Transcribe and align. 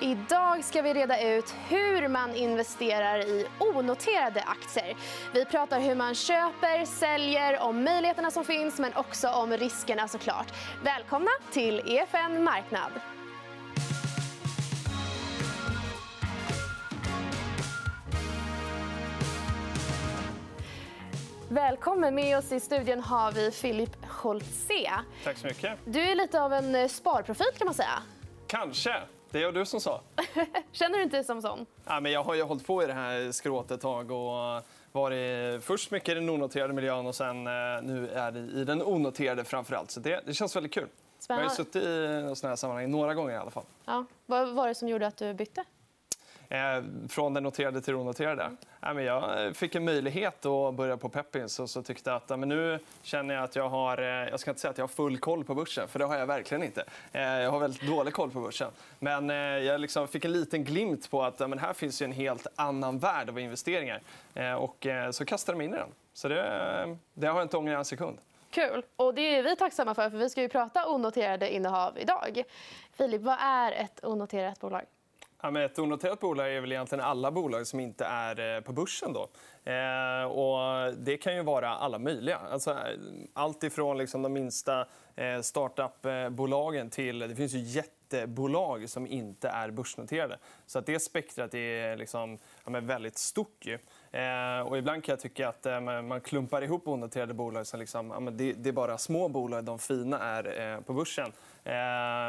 Idag 0.00 0.64
ska 0.64 0.82
vi 0.82 0.94
reda 0.94 1.22
ut 1.22 1.54
hur 1.68 2.08
man 2.08 2.34
investerar 2.34 3.18
i 3.18 3.46
onoterade 3.58 4.42
aktier. 4.42 4.96
Vi 5.34 5.44
pratar 5.44 5.80
hur 5.80 5.94
man 5.94 6.14
köper, 6.14 6.84
säljer, 6.84 7.60
om 7.60 7.84
möjligheterna 7.84 8.30
som 8.30 8.44
finns 8.44 8.78
men 8.78 8.94
också 8.94 9.28
om 9.28 9.52
riskerna 9.52 10.08
såklart. 10.08 10.52
Välkomna 10.84 11.30
till 11.52 11.82
EFN 11.86 12.44
Marknad. 12.44 12.90
Välkommen. 21.48 22.14
Med 22.14 22.38
oss 22.38 22.52
i 22.52 22.60
studion 22.60 23.00
har 23.00 23.32
vi 23.32 23.50
Filip 23.50 24.06
Scholtze. 24.08 24.90
Tack 25.24 25.36
så 25.36 25.46
mycket. 25.46 25.78
Du 25.84 26.00
är 26.00 26.14
lite 26.14 26.42
av 26.42 26.52
en 26.52 26.88
sparprofil 26.88 27.46
kan 27.58 27.64
man 27.64 27.74
säga. 27.74 28.02
Kanske. 28.46 29.02
Det 29.36 29.42
är 29.42 29.52
du 29.52 29.64
som 29.64 29.80
sa. 29.80 30.00
Känner 30.72 30.98
du 30.98 31.04
inte 31.04 31.24
som 31.24 31.42
sån? 31.42 31.66
Ja, 31.84 32.00
men 32.00 32.12
jag 32.12 32.24
har 32.24 32.34
ju 32.34 32.42
hållit 32.42 32.66
på 32.66 32.82
i 32.82 32.86
det 32.86 32.92
här 32.92 33.32
skråtet 33.32 33.70
ett 33.70 33.80
tag 33.80 34.10
och 34.10 34.62
varit 34.92 35.64
först 35.64 35.90
mycket 35.90 36.08
i 36.08 36.14
den 36.14 36.28
onoterade 36.28 36.72
miljön 36.72 37.06
och 37.06 37.14
sen 37.14 37.46
eh, 37.46 37.52
nu 37.82 38.08
är 38.08 38.30
det 38.30 38.38
i 38.38 38.64
den 38.64 38.82
onoterade 38.82 39.44
framför 39.44 39.76
allt. 39.76 39.90
Så 39.90 40.00
det, 40.00 40.20
det 40.26 40.34
känns 40.34 40.56
väldigt 40.56 40.72
kul. 40.72 40.88
Spännande. 41.18 41.44
Jag 41.44 41.50
har 41.50 41.56
suttit 41.56 41.82
i 41.82 42.34
såna 42.36 42.48
här 42.48 42.56
sammanhang 42.56 42.90
några 42.90 43.14
gånger 43.14 43.32
i 43.32 43.36
alla 43.36 43.50
fall. 43.50 43.64
Ja. 43.84 44.04
Vad 44.26 44.54
var 44.54 44.68
det 44.68 44.74
som 44.74 44.88
gjorde 44.88 45.06
att 45.06 45.16
du 45.16 45.34
bytte? 45.34 45.64
Eh, 46.48 46.82
från 47.08 47.34
den 47.34 47.42
noterade 47.42 47.80
till 47.80 47.94
onoterade. 47.94 48.50
Ja, 48.80 48.94
men 48.94 49.04
jag 49.04 49.56
fick 49.56 49.74
en 49.74 49.84
möjlighet 49.84 50.46
att 50.46 50.74
börja 50.74 50.96
på 50.96 51.08
Peppins 51.08 51.60
och 51.60 51.70
så 51.70 51.82
tyckte 51.82 52.14
att 52.14 52.24
ja, 52.28 52.36
men 52.36 52.48
nu 52.48 52.78
känner 53.02 53.34
jag 53.34 53.44
att 53.44 53.56
jag 53.56 53.68
har... 53.68 53.98
Eh, 53.98 54.06
jag 54.06 54.40
ska 54.40 54.50
inte 54.50 54.60
säga 54.60 54.70
att 54.70 54.78
jag 54.78 54.82
har 54.82 54.88
full 54.88 55.18
koll 55.18 55.44
på 55.44 55.54
börsen, 55.54 55.88
för 55.88 55.98
det 55.98 56.04
har 56.04 56.16
jag 56.16 56.26
verkligen 56.26 56.62
inte. 56.62 56.84
Eh, 57.12 57.22
jag 57.22 57.50
har 57.50 57.58
väldigt 57.58 57.86
dålig 57.86 58.14
koll 58.14 58.30
på 58.30 58.40
börsen. 58.40 58.70
Men 58.98 59.30
eh, 59.30 59.36
jag 59.36 59.80
liksom 59.80 60.08
fick 60.08 60.24
en 60.24 60.32
liten 60.32 60.64
glimt 60.64 61.10
på 61.10 61.22
att 61.22 61.40
ja, 61.40 61.46
men 61.46 61.58
här 61.58 61.72
finns 61.72 62.02
en 62.02 62.12
helt 62.12 62.46
annan 62.54 62.98
värld 62.98 63.28
av 63.28 63.38
investeringar. 63.38 64.00
Eh, 64.34 64.54
och 64.54 64.86
eh, 64.86 65.10
så 65.10 65.24
kastade 65.24 65.54
jag 65.54 65.58
mig 65.58 65.66
in 65.66 65.74
i 65.74 65.76
den. 65.76 65.90
Så 66.12 66.28
det, 66.28 66.96
det 67.14 67.26
har 67.26 67.34
jag 67.34 67.44
inte 67.44 67.56
ångrat 67.56 67.78
en 67.78 67.84
sekund. 67.84 68.18
Kul. 68.50 68.82
Och 68.96 69.14
det 69.14 69.20
är 69.20 69.42
vi 69.42 69.56
tacksamma 69.56 69.94
för, 69.94 70.10
för 70.10 70.18
vi 70.18 70.30
ska 70.30 70.42
ju 70.42 70.48
prata 70.48 70.88
onoterade 70.88 71.54
innehav 71.54 71.98
idag. 71.98 72.42
Filip, 72.92 73.22
vad 73.22 73.36
är 73.40 73.72
ett 73.72 74.04
onoterat 74.04 74.60
bolag? 74.60 74.82
Ja, 75.46 75.50
men 75.50 75.62
ett 75.62 75.78
onoterat 75.78 76.20
bolag 76.20 76.54
är 76.54 76.60
väl 76.60 76.72
egentligen 76.72 77.04
alla 77.04 77.30
bolag 77.30 77.66
som 77.66 77.80
inte 77.80 78.04
är 78.04 78.56
eh, 78.56 78.60
på 78.60 78.72
börsen. 78.72 79.12
Då. 79.12 79.28
Eh, 79.70 80.24
och 80.24 80.94
det 80.94 81.16
kan 81.16 81.36
ju 81.36 81.42
vara 81.42 81.68
alla 81.68 81.98
möjliga. 81.98 82.36
Alltså, 82.36 82.70
eh, 82.70 82.76
allt 83.32 83.64
ifrån 83.64 83.98
liksom 83.98 84.22
de 84.22 84.32
minsta 84.32 84.86
eh, 85.16 85.40
startupbolagen 85.40 86.90
till... 86.90 87.18
Det 87.18 87.34
finns 87.34 87.54
ju 87.54 87.58
jättebolag 87.58 88.88
som 88.88 89.06
inte 89.06 89.48
är 89.48 89.70
börsnoterade. 89.70 90.38
Så 90.66 90.78
att 90.78 90.86
det 90.86 91.00
spektrat 91.00 91.54
är 91.54 91.96
liksom, 91.96 92.38
ja, 92.64 92.70
men 92.70 92.86
väldigt 92.86 93.18
stort. 93.18 93.66
Ju. 93.66 93.78
Eh, 94.20 94.60
och 94.60 94.78
ibland 94.78 95.04
kan 95.04 95.12
jag 95.12 95.20
tycka 95.20 95.48
att 95.48 95.66
eh, 95.66 95.80
man 95.80 96.20
klumpar 96.20 96.62
ihop 96.62 96.88
onoterade 96.88 97.34
bolag. 97.34 97.66
Som 97.66 97.80
liksom, 97.80 98.10
ja, 98.10 98.20
men 98.20 98.36
det, 98.36 98.52
det 98.52 98.68
är 98.68 98.72
bara 98.72 98.98
små 98.98 99.28
bolag. 99.28 99.64
De 99.64 99.78
fina 99.78 100.18
är 100.18 100.74
eh, 100.74 100.80
på 100.80 100.92
börsen. 100.92 101.32
Eh, 101.64 101.72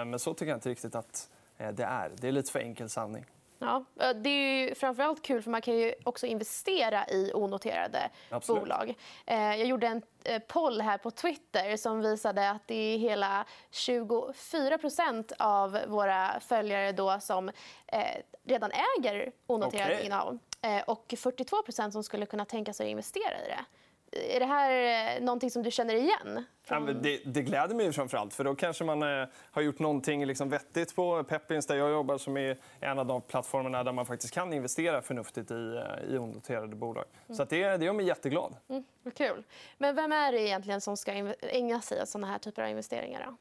men 0.06 0.20
så 0.20 0.34
tycker 0.34 0.52
jag 0.52 0.58
inte 0.58 0.70
riktigt 0.70 0.96
att 0.96 1.30
det 1.58 1.83
är. 1.83 2.11
Det 2.17 2.27
är 2.27 2.31
lite 2.31 2.52
för 2.52 2.59
enkel 2.59 2.89
sanning. 2.89 3.25
Ja, 3.59 3.86
det 4.16 4.30
är 4.30 4.75
framförallt 4.75 5.22
kul 5.22 5.41
för 5.41 5.52
man 5.52 5.61
kan 5.61 5.77
ju 5.77 5.94
också 6.03 6.25
investera 6.25 7.08
i 7.08 7.31
onoterade 7.33 8.09
Absolut. 8.30 8.61
bolag. 8.61 8.95
Eh, 9.25 9.38
Jag 9.55 9.66
gjorde 9.66 9.88
en 9.88 10.02
eh, 10.23 10.41
poll 10.41 10.81
här 10.81 10.97
på 10.97 11.11
Twitter 11.11 11.78
som 11.78 12.02
visade 12.02 12.50
att 12.50 12.67
det 12.67 12.75
är 12.94 12.97
hela 12.97 13.45
24% 13.72 15.31
av 15.39 15.80
våra 15.88 16.39
följare 16.39 16.91
då 16.91 17.19
som 17.19 17.50
eh, 17.88 18.02
redan 18.44 18.72
äger 19.00 19.31
onoterade 19.47 19.94
Okej. 19.94 20.05
innehav 20.05 20.39
Eh, 20.61 20.83
och 20.88 21.05
42% 21.08 21.91
som 21.91 22.03
skulle 22.03 22.25
kunna 22.25 22.45
tänka 22.45 22.73
sig 22.73 22.85
att 22.85 22.91
investera 22.91 23.45
i 23.45 23.47
det. 23.47 23.66
Är 24.11 24.39
det 24.39 24.45
här 24.45 25.16
eh, 25.18 25.23
någonting 25.23 25.51
som 25.51 25.63
du 25.63 25.72
känner 25.72 25.95
igen? 25.95 26.45
Men 26.69 27.01
det, 27.01 27.22
det 27.25 27.41
gläder 27.41 27.75
mig 27.75 27.94
framför 27.94 28.18
allt. 28.18 28.34
För 28.34 28.44
då 28.44 28.56
kanske 28.56 28.84
man 28.84 29.03
eh, 29.03 29.28
har 29.51 29.62
gjort 29.62 29.79
någonting 29.79 30.25
liksom 30.25 30.50
vettigt 30.50 30.95
på 30.95 31.23
Peppins 31.23 31.68
där 31.68 31.75
jag 31.75 31.91
jobbar 31.91 32.17
som 32.17 32.38
är 32.38 32.57
en 32.79 33.00
av 33.00 33.06
de 33.06 33.22
plattformarna 33.22 33.84
där 33.84 33.91
man 33.91 34.06
faktiskt 34.06 34.34
kan 34.34 34.53
investera 34.53 35.01
förnuftigt 35.01 35.51
i, 35.51 35.81
eh, 36.03 36.13
i 36.13 36.17
onoterade 36.17 36.75
bolag. 36.75 37.06
Så 37.29 37.44
att 37.44 37.50
det, 37.50 37.78
det 37.78 37.85
gör 37.85 37.94
mig 37.94 38.06
jätteglad. 38.06 38.56
Mm, 38.69 38.84
kul. 39.16 39.44
Men 39.78 39.96
vem 39.96 40.12
är 40.12 40.31
det 40.31 40.41
egentligen 40.41 40.81
som 40.81 40.97
ska 40.97 41.34
ägna 41.41 41.81
sig 41.81 42.01
åt 42.01 42.09
såna 42.09 42.28
här 42.28 42.40
typer 42.40 42.63
av 42.63 42.69
investeringar? 42.69 43.25
Då? 43.25 43.38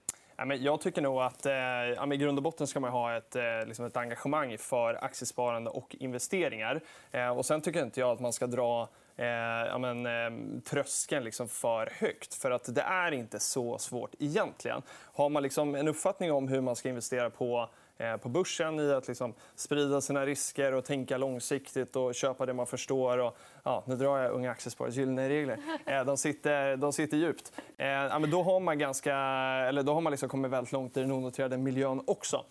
Jag 0.59 0.81
tycker 0.81 1.03
nog 1.03 1.21
att 1.21 1.47
eh, 1.47 2.13
i 2.13 2.17
grund 2.17 2.39
och 2.39 2.43
botten 2.43 2.67
ska 2.67 2.81
man 2.81 2.91
ha 2.91 3.17
ett, 3.17 3.37
eh, 3.37 3.43
liksom 3.67 3.85
ett 3.85 3.97
engagemang 3.97 4.59
för 4.59 5.05
aktiesparande 5.05 5.71
och 5.71 5.97
investeringar. 5.99 6.81
Eh, 7.11 7.29
och 7.29 7.47
sen 7.47 7.61
tycker 7.61 7.83
inte 7.83 8.01
jag 8.01 8.11
att 8.11 8.21
man 8.21 8.33
ska 8.33 8.47
dra 8.47 8.89
eh, 9.17 9.27
ja, 9.27 9.79
men, 9.79 10.07
eh, 10.07 10.61
tröskeln 10.65 11.25
liksom 11.25 11.49
för 11.49 11.93
högt. 11.99 12.35
För 12.35 12.51
att 12.51 12.75
det 12.75 12.83
är 12.83 13.13
inte 13.13 13.39
så 13.41 13.79
svårt 13.79 14.15
egentligen. 14.19 14.83
Har 15.15 15.29
man 15.29 15.43
liksom 15.43 15.75
en 15.75 15.89
uppfattning 15.89 16.33
om 16.33 16.49
hur 16.49 16.61
man 16.61 16.77
ska 16.77 16.89
investera 16.89 17.31
på 17.31 17.69
eh, 17.99 18.17
på 18.17 18.29
börsen 18.29 18.81
i 18.81 18.93
att 18.93 19.09
liksom 19.09 19.35
sprida 19.55 20.01
sina 20.01 20.27
risker 20.27 20.75
och 20.75 20.85
tänka 20.85 21.17
långsiktigt 21.17 21.97
och 21.97 22.15
köpa 22.15 22.47
det 22.47 22.53
man 22.53 22.67
förstår. 22.67 23.19
Och, 23.19 23.37
ja, 23.63 23.85
nu 23.87 23.97
drar 23.97 24.19
jag 24.19 24.33
Unga 24.33 24.51
Aktiesparares 24.51 24.95
gyllene 24.97 25.29
regler. 25.29 25.59
Eh, 25.87 26.05
De 26.05 26.17
sitter, 26.17 26.77
de 26.77 26.93
sitter 26.93 27.17
djupt. 27.17 27.53
Eh, 27.77 27.87
Ja, 27.87 28.19
men 28.19 28.31
då 28.31 28.43
har 28.43 28.61
man, 28.61 28.79
ganska, 28.79 29.15
eller 29.69 29.83
då 29.83 29.95
har 29.95 30.01
man 30.01 30.11
liksom 30.11 30.29
kommit 30.29 30.51
väldigt 30.51 30.73
långt 30.73 30.97
i 30.97 31.01
den 31.01 31.13
onoterade 31.13 31.57
miljön 31.59 32.03
också. 32.07 32.45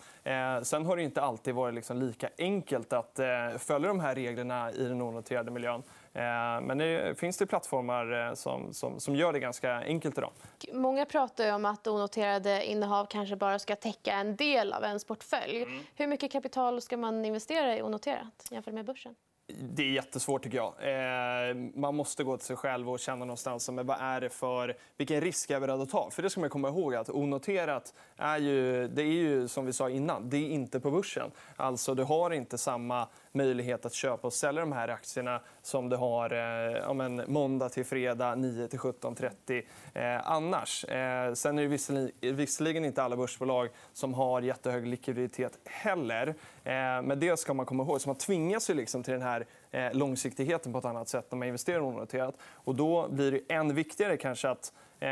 Sen 0.62 0.86
har 0.86 0.96
det 0.96 1.02
inte 1.02 1.22
alltid 1.22 1.54
varit 1.54 1.74
liksom 1.74 1.96
lika 1.96 2.28
enkelt 2.38 2.92
att 2.92 3.20
följa 3.58 3.88
de 3.88 4.00
här 4.00 4.14
reglerna 4.14 4.72
i 4.72 4.84
den 4.84 5.02
onoterade 5.02 5.50
miljön. 5.50 5.82
Eh, 6.16 6.60
Men 6.60 6.78
det 6.78 7.18
finns 7.18 7.36
det 7.38 7.46
plattformar 7.46 8.28
eh, 8.28 8.34
som, 8.34 8.74
som, 8.74 9.00
som 9.00 9.16
gör 9.16 9.32
det 9.32 9.40
ganska 9.40 9.72
enkelt 9.74 10.18
idag. 10.18 10.30
Många 10.72 11.04
pratar 11.04 11.54
om 11.54 11.64
att 11.64 11.86
onoterade 11.86 12.64
innehav 12.64 13.06
kanske 13.06 13.36
bara 13.36 13.58
ska 13.58 13.76
täcka 13.76 14.12
en 14.12 14.36
del 14.36 14.72
av 14.72 14.84
ens 14.84 15.04
portfölj. 15.04 15.66
Hur 15.94 16.06
mycket 16.06 16.32
kapital 16.32 16.80
ska 16.82 16.96
man 16.96 17.24
investera 17.24 17.76
i 17.76 17.82
onoterat 17.82 18.48
jämfört 18.50 18.74
med 18.74 18.84
börsen? 18.84 19.14
Det 19.60 19.82
är 19.82 19.86
jättesvårt, 19.90 20.42
tycker 20.42 20.56
jag. 20.56 20.74
Eh, 20.80 21.54
man 21.74 21.94
måste 21.94 22.24
gå 22.24 22.36
till 22.36 22.46
sig 22.46 22.56
själv 22.56 22.90
och 22.90 22.98
känna 23.00 23.24
någonstans 23.24 23.70
men 23.70 23.86
vad 23.86 23.96
är 24.00 24.20
det 24.20 24.28
för, 24.30 24.76
vilken 24.96 25.20
risk 25.20 25.50
är 25.50 25.54
jag 25.54 25.60
beredd 25.62 25.80
att 25.80 25.90
ta. 25.90 26.10
För 26.10 26.22
det 26.22 26.30
ska 26.30 26.40
man 26.40 26.50
komma 26.50 26.68
ihåg 26.68 26.94
att 26.94 27.10
onoterat 27.10 27.94
är 28.16 28.38
ju, 28.38 28.88
det 28.88 29.02
är 29.02 29.06
ju 29.06 29.48
som 29.48 29.66
vi 29.66 29.72
sa 29.72 29.90
innan, 29.90 30.30
det 30.30 30.36
är 30.36 30.48
inte 30.48 30.80
på 30.80 30.90
börsen. 30.90 31.30
Alltså, 31.56 31.94
du 31.94 32.02
har 32.04 32.30
inte 32.30 32.58
samma 32.58 33.08
möjlighet 33.36 33.86
att 33.86 33.92
köpa 33.92 34.26
och 34.26 34.32
sälja 34.32 34.60
de 34.60 34.72
här 34.72 34.88
aktierna 34.88 35.40
som 35.62 35.88
du 35.88 35.96
har 35.96 36.32
eh, 36.32 36.76
ja, 36.76 36.92
men, 36.92 37.22
måndag 37.26 37.68
till 37.68 37.84
fredag 37.84 38.34
9 38.34 38.68
till 38.68 38.78
17.30 38.78 39.62
eh, 39.94 40.30
annars. 40.30 40.84
Eh, 40.84 41.32
sen 41.34 41.58
är 41.58 41.62
det 41.62 41.68
visserligen, 41.68 42.36
visserligen 42.36 42.84
inte 42.84 43.02
alla 43.02 43.16
börsbolag 43.16 43.68
som 43.92 44.14
har 44.14 44.42
jättehög 44.42 44.86
likviditet 44.86 45.58
heller. 45.64 46.28
Eh, 46.64 47.02
men 47.02 47.20
det 47.20 47.38
ska 47.38 47.54
man 47.54 47.66
komma 47.66 47.82
ihåg. 47.82 48.00
Så 48.00 48.08
man 48.08 48.16
tvingas 48.16 48.70
ju 48.70 48.74
liksom 48.74 49.02
till 49.02 49.12
den 49.12 49.22
här 49.22 49.46
långsiktigheten 49.92 50.72
på 50.72 50.78
ett 50.78 50.84
annat 50.84 51.08
sätt 51.08 51.26
när 51.30 51.38
man 51.38 51.48
investerar 51.48 51.80
onoterat. 51.80 52.34
Och 52.52 52.74
då 52.74 53.08
blir 53.08 53.32
det 53.32 53.54
än 53.54 53.74
viktigare 53.74 54.16
kanske 54.16 54.48
att 54.48 54.72
Eh, 55.00 55.08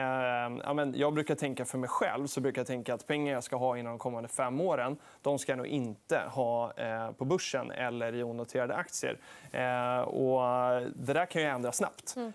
ja, 0.65 0.75
men 0.75 0.95
jag 0.97 1.15
brukar 1.15 1.35
tänka 1.35 1.65
för 1.65 1.79
mig 1.79 1.89
själv 1.89 2.27
så 2.27 2.41
brukar 2.41 2.61
jag 2.61 2.67
tänka 2.67 2.95
att 2.95 3.07
pengar 3.07 3.33
jag 3.33 3.45
ska 3.45 3.57
ha 3.57 3.79
inom 3.79 3.93
de 3.93 3.99
kommande 3.99 4.29
fem 4.29 4.61
åren 4.61 4.97
de 5.23 5.39
ska 5.39 5.53
jag 5.53 5.57
nog 5.57 5.67
inte 5.67 6.19
ha 6.19 6.73
eh, 6.73 7.11
på 7.13 7.25
börsen 7.25 7.71
eller 7.71 8.15
i 8.15 8.23
onoterade 8.23 8.75
aktier. 8.75 9.19
Eh, 9.53 10.01
och 10.01 10.41
det 10.95 11.13
där 11.13 11.27
kan 11.27 11.43
ju 11.43 11.49
ändras 11.49 11.77
snabbt. 11.77 12.17
Eh, 12.17 12.31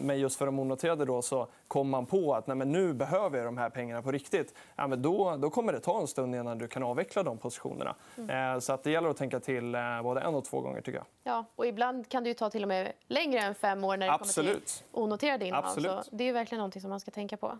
men 0.00 0.18
just 0.18 0.36
för 0.38 0.46
de 0.46 0.58
onoterade 0.58 1.04
då, 1.04 1.22
så 1.22 1.48
kom 1.68 1.90
man 1.90 2.06
på 2.06 2.34
att 2.34 2.46
nej, 2.46 2.56
men 2.56 2.72
nu 2.72 2.92
behöver 2.92 3.38
jag 3.38 3.46
de 3.46 3.58
här 3.58 3.70
pengarna 3.70 4.02
på 4.02 4.12
riktigt. 4.12 4.54
Ja, 4.76 4.86
men 4.86 5.02
då, 5.02 5.36
då 5.36 5.50
kommer 5.50 5.72
det 5.72 5.80
ta 5.80 6.00
en 6.00 6.06
stund 6.06 6.34
innan 6.34 6.58
du 6.58 6.68
kan 6.68 6.82
avveckla 6.82 7.22
de 7.22 7.38
positionerna. 7.38 7.94
Eh, 8.16 8.58
så 8.58 8.72
att 8.72 8.82
det 8.82 8.90
gäller 8.90 9.08
att 9.08 9.16
tänka 9.16 9.40
till 9.40 9.74
eh, 9.74 10.02
både 10.02 10.20
en 10.20 10.34
och 10.34 10.44
två 10.44 10.60
gånger. 10.60 10.80
tycker 10.80 10.98
jag. 10.98 11.06
Ja, 11.26 11.44
och 11.56 11.66
ibland 11.66 12.08
kan 12.08 12.22
det 12.24 12.28
ju 12.28 12.34
ta 12.34 12.50
till 12.50 12.62
och 12.62 12.68
med 12.68 12.92
längre 13.06 13.40
än 13.40 13.54
fem 13.54 13.84
år 13.84 13.96
när 13.96 14.06
det 14.06 14.12
kommer 14.12 14.24
Absolut. 14.24 14.66
till 14.66 14.84
onoterade 14.92 15.44
innehav. 15.46 15.64
Absolut. 15.64 15.90
Mm. 15.92 16.04
Så 16.04 16.10
det 16.16 16.24
är 16.28 16.32
verkligen 16.32 16.64
något 16.64 16.80
som 16.80 16.90
man 16.90 17.00
ska 17.00 17.10
tänka 17.10 17.36
på. 17.36 17.58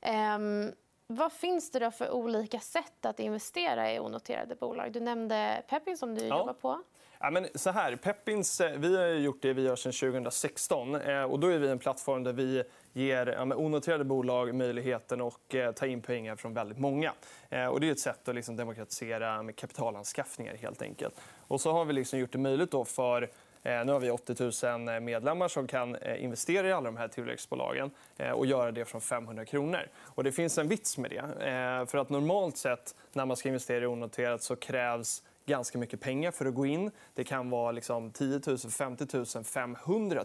Ehm, 0.00 0.72
vad 1.06 1.32
finns 1.32 1.70
det 1.70 1.78
då 1.78 1.90
för 1.90 2.10
olika 2.10 2.60
sätt 2.60 3.06
att 3.06 3.20
investera 3.20 3.92
i 3.94 4.00
onoterade 4.00 4.54
bolag? 4.54 4.92
Du 4.92 5.00
nämnde 5.00 5.62
Peppin 5.68 5.96
som 5.98 6.14
du 6.14 6.26
Ja. 6.26 6.38
jobbar 6.38 6.52
på. 6.52 6.82
Ja, 7.22 7.30
men 7.30 7.46
så 7.54 7.70
här, 7.70 7.96
Peppins, 7.96 8.60
eh, 8.60 8.78
vi 8.78 8.96
har 8.96 9.06
gjort 9.06 9.42
det 9.42 9.52
vi 9.52 9.62
gör 9.62 9.76
sedan 9.76 9.92
2016. 9.92 10.94
eh, 10.94 11.22
Och 11.22 11.40
då 11.40 11.46
är 11.46 11.58
vi 11.58 11.68
en 11.68 11.78
plattform 11.78 12.24
där 12.24 12.32
vi 12.32 12.62
ger 12.92 13.26
ja, 13.26 13.42
onoterade 13.56 14.04
bolag 14.04 14.54
möjligheten 14.54 15.20
att 15.20 15.54
eh, 15.54 15.72
ta 15.72 15.86
in 15.86 16.02
pengar 16.02 16.36
från 16.36 16.54
väldigt 16.54 16.78
många. 16.78 17.12
Eh, 17.48 17.66
Och 17.66 17.80
det 17.80 17.88
är 17.88 17.92
ett 17.92 18.00
sätt 18.00 18.28
att 18.28 18.34
liksom 18.34 18.56
demokratisera 18.56 19.52
kapitalanskaffningar. 19.52 20.54
helt 20.56 20.82
enkelt. 20.82 21.14
Och 21.50 21.60
så 21.60 21.72
har 21.72 21.84
vi 21.84 21.92
liksom 21.92 22.18
gjort 22.18 22.32
det 22.32 22.38
möjligt 22.38 22.70
då 22.70 22.84
för 22.84 23.22
eh, 23.62 23.84
Nu 23.84 23.92
har 23.92 24.00
vi 24.00 24.10
80 24.10 24.66
000 24.66 24.88
eh, 24.88 25.00
medlemmar 25.00 25.48
som 25.48 25.66
kan 25.66 25.94
eh, 25.94 26.24
investera 26.24 26.68
i 26.68 26.72
alla 26.72 26.84
de 26.84 26.96
här 26.96 27.08
tillväxtbolagen 27.08 27.90
och 28.34 28.46
göra 28.46 28.72
det 28.72 28.84
från 28.84 29.00
500 29.00 29.44
kronor. 29.44 29.88
Och 29.98 30.24
det 30.24 30.32
finns 30.32 30.58
en 30.58 30.68
vits 30.68 30.98
med 30.98 31.10
det. 31.10 31.22
För 31.90 31.98
att 31.98 32.10
normalt 32.10 32.56
sett 32.56 32.94
när 33.12 33.26
man 33.26 33.36
ska 33.36 33.48
investera 33.48 33.84
i 33.84 33.86
onoterat 33.86 34.42
så 34.42 34.56
krävs 34.56 35.22
ganska 35.46 35.78
mycket 35.78 36.00
pengar 36.00 36.30
för 36.30 36.46
att 36.46 36.54
gå 36.54 36.66
in. 36.66 36.90
Det 37.14 37.24
kan 37.24 37.50
vara 37.50 37.72
liksom 37.72 38.10
10 38.10 38.40
000, 38.46 38.58
50 38.58 39.16
000, 39.16 39.44
500 39.44 40.24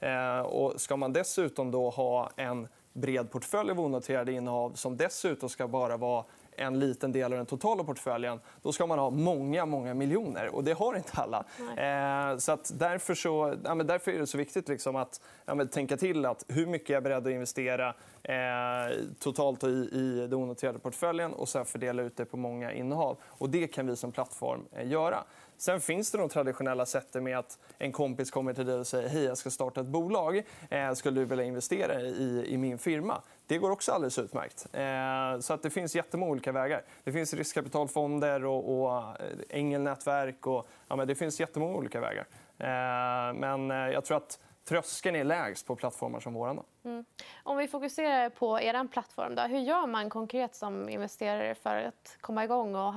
000. 0.00 0.44
Och 0.44 0.80
ska 0.80 0.96
man 0.96 1.12
dessutom 1.12 1.70
då 1.70 1.90
ha 1.90 2.30
en 2.36 2.68
bred 2.92 3.30
portfölj 3.30 3.70
av 3.70 3.80
onoterade 3.80 4.32
innehav 4.32 4.72
som 4.74 4.96
dessutom 4.96 5.48
ska 5.48 5.68
bara 5.68 5.96
vara 5.96 6.24
en 6.60 6.78
liten 6.78 7.12
del 7.12 7.32
av 7.32 7.36
den 7.38 7.46
totala 7.46 7.84
portföljen, 7.84 8.40
då 8.62 8.72
ska 8.72 8.86
man 8.86 8.98
ha 8.98 9.10
många, 9.10 9.66
många 9.66 9.94
miljoner. 9.94 10.54
Och 10.54 10.64
det 10.64 10.72
har 10.72 10.96
inte 10.96 11.12
alla. 11.14 11.44
Eh, 11.76 12.38
så 12.38 12.52
att 12.52 12.72
därför, 12.78 13.14
så, 13.14 13.54
ja, 13.64 13.74
men 13.74 13.86
därför 13.86 14.10
är 14.10 14.18
det 14.18 14.26
så 14.26 14.38
viktigt 14.38 14.68
liksom 14.68 14.96
att 14.96 15.20
ja, 15.46 15.66
tänka 15.66 15.96
till 15.96 16.26
att 16.26 16.44
hur 16.48 16.66
mycket 16.66 16.90
är 16.90 16.94
jag 16.94 17.02
beredd 17.02 17.26
att 17.26 17.32
investera 17.32 17.94
eh, 18.22 18.96
totalt 19.18 19.64
i, 19.64 19.88
i 19.92 20.26
den 20.30 20.34
onoterade 20.34 20.78
portföljen 20.78 21.32
och 21.32 21.48
sen 21.48 21.64
fördela 21.64 22.02
ut 22.02 22.16
det 22.16 22.24
på 22.24 22.36
många 22.36 22.72
innehav. 22.72 23.16
Och 23.24 23.50
det 23.50 23.66
kan 23.66 23.86
vi 23.86 23.96
som 23.96 24.12
plattform 24.12 24.64
eh, 24.72 24.88
göra. 24.88 25.24
Sen 25.56 25.80
finns 25.80 26.10
det 26.10 26.18
de 26.18 26.28
traditionella 26.28 26.86
sätten 26.86 27.24
med 27.24 27.38
att 27.38 27.58
en 27.78 27.92
kompis 27.92 28.30
kommer 28.30 28.54
till 28.54 28.66
dig 28.66 28.78
och 28.78 28.86
säger 28.86 29.08
hej 29.08 29.24
jag 29.24 29.38
ska 29.38 29.50
starta 29.50 29.80
ett 29.80 29.86
bolag. 29.86 30.42
Eh, 30.70 30.92
skulle 30.92 31.20
du 31.20 31.24
vilja 31.24 31.44
investera 31.44 32.00
i, 32.00 32.44
i 32.46 32.56
min 32.56 32.78
firma? 32.78 33.22
Det 33.50 33.58
går 33.58 33.70
också 33.70 33.92
alldeles 33.92 34.18
utmärkt. 34.18 34.66
Eh, 34.72 35.40
så 35.40 35.54
att 35.54 35.62
det 35.62 35.70
finns 35.70 35.94
jättemånga 35.94 36.32
olika 36.32 36.52
vägar. 36.52 36.82
Det 37.04 37.12
finns 37.12 37.34
riskkapitalfonder 37.34 38.44
och, 38.44 38.82
och 38.82 38.98
eh, 39.00 39.14
ängelnätverk. 39.48 40.46
Och, 40.46 40.68
ja, 40.88 40.96
men 40.96 41.08
det 41.08 41.14
finns 41.14 41.40
jättemånga 41.40 41.76
olika 41.76 42.00
vägar. 42.00 42.26
Eh, 42.58 43.34
men 43.34 43.70
jag 43.70 44.04
tror 44.04 44.16
att 44.16 44.38
tröskeln 44.64 45.16
är 45.16 45.24
lägst 45.24 45.66
på 45.66 45.76
plattformar 45.76 46.20
som 46.20 46.34
vår. 46.34 46.62
Mm. 46.84 47.04
Om 47.42 47.56
vi 47.56 47.68
fokuserar 47.68 48.30
på 48.30 48.60
er 48.60 48.88
plattform, 48.88 49.34
då, 49.34 49.42
hur 49.42 49.58
gör 49.58 49.86
man 49.86 50.10
konkret 50.10 50.54
som 50.54 50.88
investerare 50.88 51.54
för 51.54 51.76
att 51.76 52.16
komma 52.20 52.44
igång 52.44 52.74
och 52.74 52.94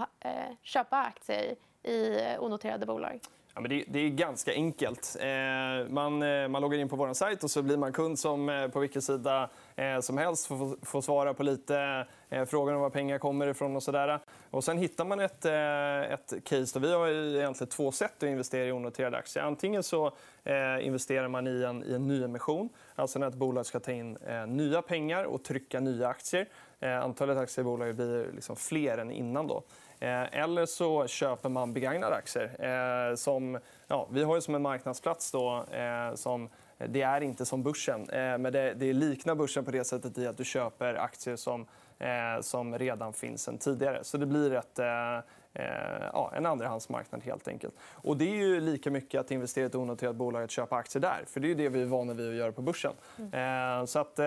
köpa 0.61 0.97
aktier 0.97 1.55
i 1.83 2.17
onoterade 2.39 2.85
bolag? 2.85 3.19
Ja, 3.55 3.61
men 3.61 3.69
det, 3.87 3.99
är 3.99 4.09
ganska 4.09 4.53
enkelt. 4.53 5.17
Man, 5.89 6.17
man 6.51 6.61
loggar 6.61 6.79
in 6.79 6.89
på 6.89 6.95
vår 6.95 7.13
sajt 7.13 7.43
och 7.43 7.51
så 7.51 7.61
blir 7.61 7.77
man 7.77 7.93
kund 7.93 8.19
som 8.19 8.69
på 8.73 8.79
vilken 8.79 9.01
sida 9.01 9.49
Eh, 9.75 9.99
som 9.99 10.17
helst 10.17 10.47
får, 10.47 10.85
får 10.85 11.01
svara 11.01 11.33
på 11.33 11.43
lite 11.43 12.05
eh, 12.29 12.45
frågor 12.45 12.73
om 12.73 12.81
var 12.81 12.89
pengar 12.89 13.17
kommer 13.17 13.47
ifrån. 13.47 13.75
och, 13.75 13.83
så 13.83 13.91
där. 13.91 14.19
och 14.51 14.63
Sen 14.63 14.77
hittar 14.77 15.05
man 15.05 15.19
ett, 15.19 15.45
eh, 15.45 16.13
ett 16.13 16.33
case. 16.43 16.79
Då 16.79 16.87
vi 16.87 16.93
har 16.93 17.07
egentligen 17.07 17.69
två 17.69 17.91
sätt 17.91 18.13
att 18.17 18.23
investera 18.23 18.65
i 18.65 18.71
onoterade 18.71 19.17
aktier. 19.17 19.43
Antingen 19.43 19.83
så 19.83 20.11
investerar 20.81 21.27
man 21.27 21.47
i 21.47 21.63
en, 21.63 21.83
i 21.83 21.93
en 21.93 22.07
nyemission, 22.07 22.69
alltså 22.95 23.19
när 23.19 23.27
ett 23.27 23.35
bolag 23.35 23.65
ska 23.65 23.79
ta 23.79 23.91
in 23.91 24.17
nya 24.47 24.81
pengar 24.81 25.23
och 25.23 25.43
trycka 25.43 25.79
nya 25.79 26.07
aktier. 26.07 26.47
antalet 26.79 27.37
aktier 27.37 27.63
i 27.63 27.65
bolaget 27.65 27.95
blir 27.95 28.31
liksom 28.35 28.55
fler 28.55 28.97
än 28.97 29.11
innan. 29.11 29.47
Då. 29.47 29.63
Eller 29.99 30.65
så 30.65 31.07
köper 31.07 31.49
man 31.49 31.73
begagnade 31.73 32.15
aktier. 32.15 33.15
Som, 33.15 33.59
ja, 33.87 34.07
vi 34.11 34.23
har 34.23 34.35
ju 34.35 34.41
som 34.41 34.55
en 34.55 34.61
marknadsplats 34.61 35.31
då, 35.31 35.65
som 36.15 36.49
det 36.87 37.01
är 37.01 37.21
inte 37.21 37.45
som 37.45 37.63
börsen, 37.63 38.07
men 38.11 38.43
det, 38.43 38.73
det 38.73 38.93
liknar 38.93 39.35
börsen 39.35 39.65
på 39.65 39.71
det 39.71 39.83
sättet 39.83 40.17
i 40.17 40.27
att 40.27 40.37
du 40.37 40.45
köper 40.45 40.95
aktier 40.95 41.35
som, 41.35 41.65
som 42.41 42.77
redan 42.79 43.13
finns 43.13 43.43
sen 43.43 43.57
tidigare. 43.57 44.03
Så 44.03 44.17
det 44.17 44.25
blir 44.25 44.53
ett, 44.53 44.79
ja, 46.13 46.31
en 46.35 46.45
andrahandsmarknad. 46.45 47.23
helt 47.23 47.47
enkelt. 47.47 47.73
Och 47.91 48.17
det 48.17 48.25
är 48.25 48.35
ju 48.35 48.59
lika 48.59 48.91
mycket 48.91 49.21
att 49.21 49.31
investera 49.31 49.63
i 49.63 49.67
ett 49.67 49.75
onoterat 49.75 50.15
bolag 50.15 50.43
att 50.43 50.51
köpa 50.51 50.75
aktier 50.75 51.01
där. 51.01 51.23
För 51.27 51.39
Det 51.39 51.51
är 51.51 51.55
det 51.55 51.69
vi 51.69 51.81
är 51.81 51.85
vana 51.85 52.13
vid 52.13 52.29
att 52.29 52.35
göra 52.35 52.51
på 52.51 52.61
börsen. 52.61 52.93
Mm. 53.17 53.87
Så 53.87 53.99
att, 53.99 54.19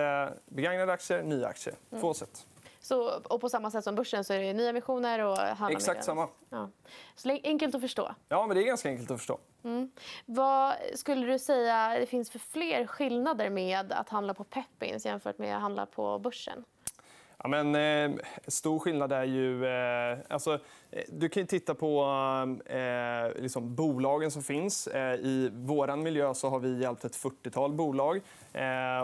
begagnade 0.45 0.93
aktier, 0.93 1.23
nya 1.23 1.47
aktier. 1.47 1.75
Två 1.99 2.13
sätt. 2.13 2.45
Så, 2.87 3.21
och 3.23 3.41
på 3.41 3.49
samma 3.49 3.71
sätt 3.71 3.83
som 3.83 3.95
börsen 3.95 4.23
så 4.23 4.33
är 4.33 4.39
det 4.39 4.53
nyemissioner 4.53 5.19
och 5.19 5.71
Exakt 5.71 6.03
samma. 6.03 6.27
Ja. 6.49 6.69
Så 7.15 7.39
enkelt 7.43 7.75
att 7.75 7.81
förstå. 7.81 8.15
Ja, 8.29 8.47
men 8.47 8.57
det 8.57 8.63
är 8.63 8.65
ganska 8.65 8.89
enkelt 8.89 9.11
att 9.11 9.17
förstå. 9.17 9.39
Mm. 9.63 9.91
Vad 10.25 10.73
skulle 10.95 11.25
du 11.25 11.39
säga 11.39 11.99
det 11.99 12.05
finns 12.05 12.29
för 12.29 12.39
fler 12.39 12.87
skillnader 12.87 13.49
med 13.49 13.91
att 13.91 14.09
handla 14.09 14.33
på 14.33 14.43
Pepins 14.43 15.05
jämfört 15.05 15.37
med 15.37 15.55
att 15.55 15.61
handla 15.61 15.85
på 15.85 16.19
börsen? 16.19 16.63
Ja, 17.43 17.49
men, 17.49 17.75
eh, 17.75 18.19
stor 18.47 18.79
skillnad 18.79 19.11
är 19.11 19.23
ju... 19.23 19.65
Eh, 19.65 20.17
alltså, 20.29 20.53
eh, 20.91 21.03
du 21.09 21.29
kan 21.29 21.47
titta 21.47 21.75
på 21.75 22.03
eh, 22.65 23.41
liksom 23.41 23.75
bolagen 23.75 24.31
som 24.31 24.43
finns. 24.43 24.87
Eh, 24.87 25.13
I 25.13 25.49
vår 25.53 25.95
miljö 25.95 26.33
så 26.33 26.49
har 26.49 26.59
vi 26.59 26.81
hjälpt 26.81 27.05
ett 27.05 27.15
40-tal 27.15 27.73
bolag 27.73 28.21
eh, 28.53 29.01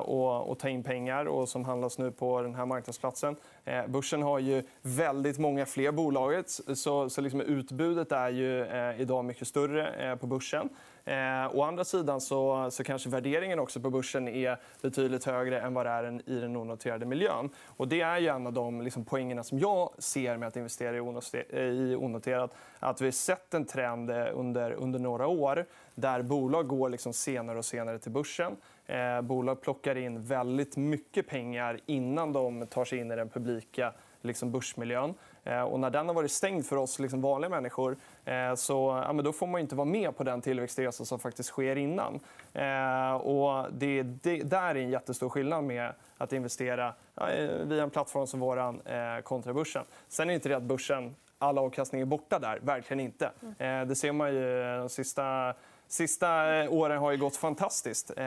att 0.52 0.60
ta 0.60 0.70
in 0.70 0.84
pengar 0.84 1.26
och 1.26 1.50
som 1.50 1.66
handlas 1.66 1.98
nu 1.98 2.12
på 2.12 2.42
den 2.42 2.56
här 2.56 2.66
marknadsplatsen. 2.66 3.36
Eh, 3.66 3.88
börsen 3.88 4.22
har 4.22 4.40
ju 4.40 4.64
väldigt 4.82 5.38
många 5.38 5.66
fler 5.66 5.92
bolag. 5.92 6.44
Så, 6.76 7.10
så 7.10 7.22
liksom 7.22 7.42
utbudet 7.42 8.12
är 8.12 8.30
ju 8.30 8.66
eh, 8.66 9.02
idag 9.02 9.26
mycket 9.26 9.48
större 9.48 10.12
eh, 10.12 10.16
på 10.16 10.28
börsen. 10.28 10.70
Eh, 11.06 11.56
å 11.56 11.64
andra 11.64 11.84
sidan 11.84 12.22
så, 12.22 12.72
så 12.72 12.84
kanske 12.84 13.10
värderingen 13.10 13.60
också 13.60 13.80
på 13.80 13.90
börsen 13.90 14.28
är 14.28 14.58
betydligt 14.82 15.26
högre 15.26 15.62
än 15.62 15.74
vad 15.74 15.86
det 15.86 15.90
är 15.90 16.30
i 16.30 16.40
den 16.40 16.56
onoterade 16.56 17.06
miljön. 17.06 17.50
Och 17.66 17.88
det 17.88 18.02
är 18.02 18.18
ju 18.18 18.28
en 18.28 18.48
av 18.48 18.54
de 18.54 18.82
liksom, 18.82 19.06
poängerna 19.06 19.44
som 19.44 19.60
jag 19.60 19.90
ser 19.98 20.38
med 20.38 20.48
att 20.48 20.56
investera 20.56 20.96
i 20.96 21.92
eh, 21.92 22.04
onoterat. 22.04 22.52
Att 22.80 23.02
vi 23.02 23.06
har 23.06 23.12
sett 23.12 23.54
en 23.54 23.66
trend 23.66 24.12
eh, 24.12 24.28
under, 24.34 24.72
under 24.72 25.00
några 25.00 25.28
år 25.28 25.66
där 25.96 26.22
bolag 26.22 26.68
går 26.68 26.90
liksom 26.90 27.14
senare 27.14 27.58
och 27.58 27.66
senare 27.66 28.00
till 28.00 28.12
börsen. 28.12 28.56
Eh, 28.86 29.22
bolag 29.22 29.62
plockar 29.62 29.98
in 29.98 30.24
väldigt 30.24 30.78
mycket 30.78 31.28
pengar 31.28 31.80
innan 31.86 32.34
de 32.34 32.68
tar 32.68 32.86
sig 32.86 33.00
in 33.00 33.12
i 33.12 33.16
den 33.16 33.30
publika 33.30 33.94
liksom 34.22 34.52
börsmiljön. 34.52 35.14
Eh, 35.44 35.62
och 35.62 35.80
när 35.80 35.90
den 35.90 36.08
har 36.08 36.14
varit 36.14 36.32
stängd 36.32 36.66
för 36.66 36.76
oss 36.76 37.00
liksom 37.00 37.22
vanliga 37.22 37.50
människor 37.50 37.98
eh, 38.26 38.56
så 38.56 39.04
ja, 39.08 39.22
då 39.22 39.34
får 39.34 39.48
man 39.48 39.62
inte 39.62 39.76
vara 39.76 39.86
med 39.86 40.18
på 40.18 40.24
den 40.24 40.42
tillväxtresa 40.42 41.06
som 41.06 41.20
faktiskt 41.20 41.50
sker 41.50 41.76
innan. 41.76 42.20
Eh, 42.54 43.14
och 43.14 43.72
det, 43.72 44.04
det, 44.04 44.44
där 44.44 44.76
är 44.76 44.76
en 44.76 44.90
jättestor 44.90 45.30
skillnad 45.30 45.64
med 45.64 45.94
att 46.18 46.34
investera 46.34 46.94
ja, 47.16 47.28
via 47.64 47.84
en 47.84 47.90
plattform 47.90 48.28
som 48.28 48.40
vår 48.40 49.22
kontra 49.22 49.54
börsen. 49.54 49.84
Sen 50.08 50.28
är 50.28 50.28
det 50.28 50.36
inte 50.36 50.50
det 50.50 50.58
att 50.58 50.64
börsen 50.64 51.16
all 51.38 51.58
avkastning 51.58 52.02
är 52.02 52.06
borta 52.06 52.40
där. 52.40 52.60
Verkligen 52.62 53.00
inte. 53.00 53.32
Mm. 53.60 53.88
Det 53.88 53.96
ser 53.96 54.12
man 54.12 54.34
ju 54.34 54.78
de 54.78 54.90
sista 54.90 55.54
sista 55.94 56.56
eh, 56.56 56.74
åren 56.74 56.98
har 56.98 57.12
ju 57.12 57.18
gått 57.18 57.36
fantastiskt. 57.36 58.12
Eh, 58.18 58.26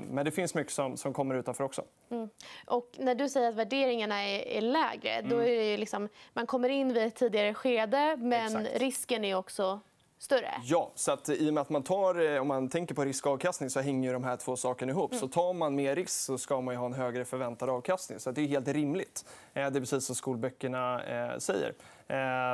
men 0.00 0.24
det 0.24 0.30
finns 0.30 0.54
mycket 0.54 0.72
som, 0.72 0.96
som 0.96 1.12
kommer 1.12 1.34
utanför 1.34 1.64
också. 1.64 1.82
Mm. 2.10 2.28
Och 2.66 2.90
när 2.98 3.14
du 3.14 3.28
säger 3.28 3.48
att 3.48 3.54
värderingarna 3.54 4.24
är, 4.24 4.48
är 4.48 4.60
lägre, 4.60 5.10
mm. 5.10 5.30
då 5.30 5.36
är 5.36 5.56
det 5.56 5.76
liksom, 5.76 6.08
man 6.32 6.46
kommer 6.46 6.68
in 6.68 6.92
vid 6.92 7.02
ett 7.02 7.14
tidigare 7.14 7.54
skede 7.54 8.16
men 8.16 8.56
Exakt. 8.56 8.80
risken 8.80 9.24
är 9.24 9.34
också 9.34 9.80
större? 10.18 10.50
Ja, 10.62 10.90
så 10.94 11.12
att 11.12 11.28
i 11.28 11.50
och 11.50 11.54
med 11.54 11.60
att 11.60 11.70
man 11.70 11.82
tar, 11.82 12.34
eh, 12.34 12.40
om 12.40 12.48
man 12.48 12.68
tänker 12.68 12.94
på 12.94 13.04
risk 13.04 13.26
och 13.26 13.32
avkastning 13.32 13.70
så 13.70 13.80
hänger 13.80 14.12
de 14.12 14.24
här 14.24 14.36
två 14.36 14.56
sakerna 14.56 14.92
ihop. 14.92 15.12
Mm. 15.12 15.20
Så 15.20 15.28
tar 15.28 15.52
man 15.52 15.74
mer 15.74 15.96
risk 15.96 16.10
så 16.10 16.38
ska 16.38 16.60
man 16.60 16.76
ha 16.76 16.86
en 16.86 16.92
högre 16.92 17.24
förväntad 17.24 17.70
avkastning. 17.70 18.18
Så 18.18 18.30
det 18.30 18.40
är 18.40 18.46
helt 18.46 18.68
rimligt. 18.68 19.24
Det 19.52 19.60
är 19.60 19.70
precis 19.70 20.04
som 20.04 20.14
skolböckerna 20.14 21.00
säger. 21.38 21.74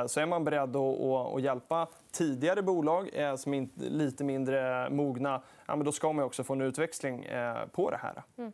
Så 0.07 0.19
är 0.19 0.25
man 0.25 0.43
beredd 0.43 0.75
att 0.75 1.41
hjälpa 1.41 1.87
tidigare 2.15 2.61
bolag 2.61 3.09
eh, 3.13 3.35
som 3.35 3.53
är 3.53 3.67
lite 3.75 4.23
mindre 4.23 4.89
mogna, 4.89 5.41
då 5.85 5.91
ska 5.91 6.13
man 6.13 6.25
också 6.25 6.43
få 6.43 6.53
en 6.53 6.61
utväxling 6.61 7.23
eh, 7.23 7.65
på 7.65 7.89
det 7.89 7.97
här. 7.97 8.23
Mm. 8.37 8.51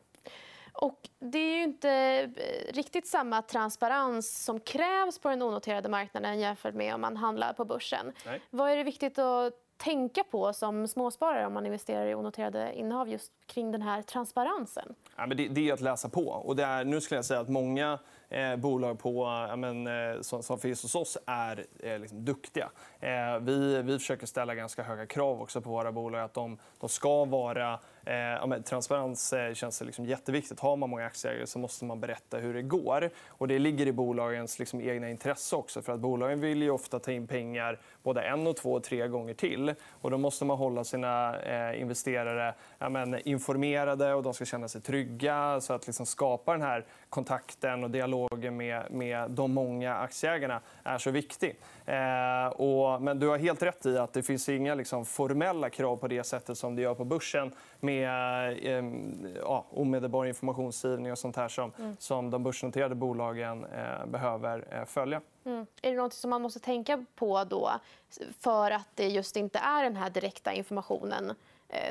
Och 0.82 1.10
det 1.20 1.38
är 1.38 1.56
ju 1.56 1.64
inte 1.64 1.90
eh, 1.90 2.74
riktigt 2.74 3.08
samma 3.08 3.42
transparens 3.42 4.44
som 4.44 4.60
krävs 4.60 5.20
på 5.20 5.30
den 5.30 5.42
onoterade 5.42 5.90
marknaden 5.90 6.40
jämfört 6.40 6.76
med 6.76 6.96
om 6.96 7.02
man 7.02 7.18
handlar 7.18 7.54
på 7.54 7.66
börsen. 7.66 8.14
Nej. 8.26 8.42
Vad 8.50 8.72
är 8.72 8.78
det 8.78 8.84
viktigt 8.84 9.20
att 9.20 9.54
tänka 9.78 10.24
på 10.24 10.54
som 10.54 10.88
småsparare 10.88 11.46
om 11.46 11.54
man 11.54 11.66
investerar 11.66 12.06
i 12.06 12.16
onoterade 12.16 12.74
innehav 12.76 13.10
just 13.10 13.32
kring 13.46 13.72
den 13.72 13.82
här 13.82 14.02
transparensen? 14.02 14.96
Ja, 15.16 15.26
men 15.26 15.38
det, 15.38 15.48
det 15.48 15.70
är 15.70 15.74
att 15.74 15.82
läsa 15.82 16.10
på. 16.10 16.22
Och 16.22 16.56
det 16.56 16.64
är, 16.64 16.84
nu 16.84 17.02
skulle 17.02 17.18
jag 17.18 17.26
säga 17.26 17.40
att 17.40 17.50
många 17.50 18.00
eh, 18.30 18.56
bolag 18.56 19.00
på, 19.00 19.24
ja, 19.50 19.56
men, 19.56 19.88
eh, 19.88 20.22
som, 20.22 20.44
som 20.44 20.60
finns 20.60 20.84
hos 20.84 20.96
oss 20.96 21.18
är 21.26 21.66
eh, 21.80 22.00
liksom 22.00 22.26
duktiga. 22.26 22.70
Eh, 23.00 23.40
vi, 23.42 23.82
vi 23.82 24.00
försöker 24.00 24.28
ställa 24.28 24.56
ganska 24.56 24.84
höga 24.84 25.06
krav 25.06 25.42
också 25.42 25.62
på 25.62 25.70
våra 25.70 25.92
bolag. 25.92 26.22
att 26.22 26.34
De, 26.34 26.58
de 26.80 26.90
ska 26.90 27.26
vara 27.26 27.80
Eh, 28.06 28.16
ja, 28.16 28.60
transparens 28.66 29.34
eh, 29.34 29.54
känns 29.54 29.82
liksom 29.82 30.06
jätteviktigt. 30.06 30.60
Har 30.60 30.76
man 30.76 30.90
många 30.90 31.06
aktieägare 31.06 31.48
så 31.48 31.60
måste 31.60 31.86
man 31.86 32.00
berätta 32.00 32.38
hur 32.38 32.54
det 32.54 32.62
går. 32.62 33.10
Och 33.28 33.48
det 33.48 33.60
ligger 33.60 33.88
i 33.88 33.92
bolagens 33.92 34.60
liksom, 34.60 34.82
egna 34.82 35.10
intresse 35.10 35.56
också. 35.56 35.82
För 35.82 35.94
att 35.94 36.00
bolagen 36.00 36.40
vill 36.42 36.62
ju 36.62 36.70
ofta 36.70 37.00
ta 37.00 37.12
in 37.12 37.28
pengar 37.28 37.80
både 38.04 38.22
en, 38.22 38.48
och 38.48 38.56
två 38.56 38.74
och 38.74 38.84
tre 38.84 39.08
gånger 39.08 39.34
till. 39.34 39.74
Och 40.02 40.12
då 40.12 40.18
måste 40.18 40.46
man 40.46 40.58
hålla 40.58 40.84
sina 40.84 41.40
eh, 41.40 41.82
investerare 41.82 42.54
ja, 42.80 42.90
men, 42.90 43.28
informerade 43.28 44.14
och 44.14 44.24
de 44.24 44.34
ska 44.34 44.46
känna 44.46 44.68
sig 44.68 44.82
trygga. 44.82 45.62
Så 45.62 45.74
att 45.74 45.88
liksom, 45.88 46.06
skapa 46.06 46.52
den 46.52 46.62
här 46.62 46.86
kontakten 47.10 47.84
och 47.84 47.92
dialogen 47.92 48.31
med, 48.50 48.92
med 48.92 49.32
de 49.32 49.54
många 49.54 49.96
aktieägarna 49.96 50.62
är 50.84 50.98
så 50.98 51.12
viktig. 51.12 51.60
Eh, 51.86 52.48
och, 52.48 53.02
men 53.02 53.20
du 53.20 53.28
har 53.28 53.38
helt 53.38 53.64
rätt 53.64 53.86
i 53.86 53.98
att 53.98 54.14
det 54.14 54.24
finns 54.24 54.50
inga 54.50 54.76
liksom, 54.76 55.06
formella 55.06 55.70
krav 55.70 55.98
på 55.98 56.08
det 56.08 56.24
sättet 56.24 56.58
som 56.58 56.76
det 56.76 56.82
gör 56.82 56.94
på 56.94 57.06
börsen 57.06 57.52
med 57.80 58.10
eh, 58.64 58.86
ja, 59.42 59.66
omedelbar 59.70 60.26
informationsgivning 60.26 61.12
och 61.12 61.20
sånt 61.20 61.36
här 61.36 61.48
som, 61.48 61.72
mm. 61.80 61.96
som 62.00 62.30
de 62.30 62.44
börsnoterade 62.44 62.96
bolagen 62.96 63.66
eh, 63.66 64.06
behöver 64.06 64.68
eh, 64.72 64.86
följa. 64.86 65.22
Mm. 65.46 65.66
Är 65.82 65.92
det 65.92 65.98
något 65.98 66.14
som 66.14 66.30
man 66.30 66.42
måste 66.42 66.60
tänka 66.60 67.06
på 67.16 67.44
då 67.44 67.72
för 68.40 68.72
att 68.72 68.88
det 68.96 69.08
just 69.08 69.36
inte 69.36 69.60
är 69.60 69.84
den 69.84 69.96
här 69.96 70.10
direkta 70.10 70.54
informationen 70.54 71.34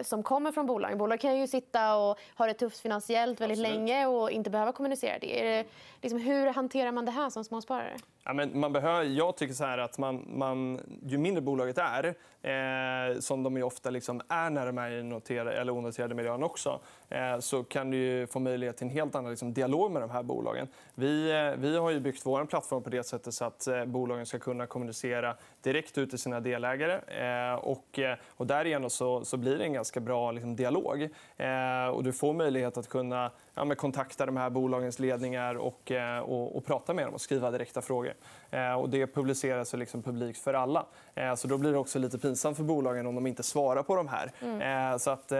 som 0.02 0.22
kommer 0.22 0.52
från 0.52 0.66
bolagen. 0.66 0.98
Bolag 0.98 1.20
kan 1.20 1.38
ju 1.38 1.46
sitta 1.46 1.96
och 1.96 2.18
ha 2.36 2.46
det 2.46 2.54
tufft 2.54 2.80
finansiellt 2.80 3.40
väldigt 3.40 3.58
Absolut. 3.58 3.78
länge 3.78 4.06
och 4.06 4.30
inte 4.30 4.50
behöva 4.50 4.72
kommunicera 4.72 5.18
det. 5.18 5.40
Är 5.40 5.44
det 5.44 5.64
liksom, 6.02 6.20
hur 6.20 6.46
hanterar 6.46 6.92
man 6.92 7.04
det 7.04 7.12
här 7.12 7.30
som 7.30 7.44
småsparare? 7.44 7.96
Ja, 8.24 8.32
men 8.32 8.60
man 8.60 8.72
behör, 8.72 9.02
jag 9.02 9.36
tycker 9.36 9.54
så 9.54 9.64
här 9.64 9.78
att 9.78 9.98
man, 9.98 10.24
man, 10.28 10.80
ju 11.06 11.18
mindre 11.18 11.40
bolaget 11.40 11.78
är, 11.78 12.14
eh, 12.42 13.18
som 13.20 13.42
de 13.42 13.56
ju 13.56 13.62
ofta 13.62 13.90
liksom 13.90 14.20
är 14.28 14.50
när 14.50 14.66
de 14.66 14.78
är 14.78 14.90
i 14.90 15.02
noterade, 15.02 15.52
eller 15.52 15.72
onoterade 15.72 16.14
miljön 16.14 16.42
också, 16.42 16.80
eh, 17.08 17.38
så 17.38 17.64
kan 17.64 17.90
du 17.90 18.26
få 18.26 18.38
möjlighet 18.38 18.76
till 18.76 18.86
en 18.86 18.92
helt 18.92 19.14
annan 19.14 19.30
liksom, 19.30 19.52
dialog 19.52 19.90
med 19.90 20.02
de 20.02 20.10
här 20.10 20.22
bolagen. 20.22 20.68
Vi, 20.94 21.30
eh, 21.30 21.60
vi 21.60 21.76
har 21.76 21.90
ju 21.90 22.00
byggt 22.00 22.26
vår 22.26 22.44
plattform 22.44 22.82
på 22.82 22.90
det 22.90 23.02
sättet 23.02 23.34
så 23.34 23.44
att 23.44 23.66
eh, 23.66 23.84
bolagen 23.84 24.26
ska 24.26 24.38
kunna 24.38 24.66
kommunicera 24.66 25.36
direkt 25.62 25.98
ut 25.98 26.10
till 26.10 26.18
sina 26.18 26.40
delägare. 26.40 26.92
Eh, 26.92 27.54
och, 27.54 27.98
eh, 27.98 28.16
och 28.36 28.46
därigenom 28.46 28.90
så, 28.90 29.24
så 29.24 29.36
blir 29.36 29.58
det 29.58 29.64
en 29.64 29.72
ganska 29.72 30.00
bra 30.00 30.32
liksom, 30.32 30.56
dialog. 30.56 31.08
Eh, 31.36 31.86
och 31.86 32.04
du 32.04 32.12
får 32.12 32.32
möjlighet 32.32 32.76
att 32.76 32.88
kunna 32.88 33.30
ja, 33.54 33.74
kontakta 33.74 34.26
de 34.26 34.36
här 34.36 34.50
bolagens 34.50 34.98
ledningar 34.98 35.54
och, 35.54 35.90
eh, 35.90 36.18
och, 36.18 36.56
och 36.56 36.64
prata 36.64 36.94
med 36.94 37.06
dem 37.06 37.14
och 37.14 37.20
skriva 37.20 37.50
direkta 37.50 37.82
frågor. 37.82 38.09
Eh, 38.50 38.72
och 38.72 38.88
det 38.88 39.06
publiceras 39.06 39.72
liksom 39.72 40.02
publikt 40.02 40.38
för 40.38 40.54
alla. 40.54 40.86
Eh, 41.14 41.34
så 41.34 41.48
då 41.48 41.58
blir 41.58 41.72
det 41.72 41.78
också 41.78 41.98
lite 41.98 42.18
pinsamt 42.18 42.56
för 42.56 42.64
bolagen 42.64 43.06
om 43.06 43.14
de 43.14 43.26
inte 43.26 43.42
svarar 43.42 43.82
på 43.82 43.96
de 43.96 44.08
här. 44.08 44.32
Mm. 44.42 44.92
Eh, 44.92 44.98
så 44.98 45.10
att, 45.10 45.30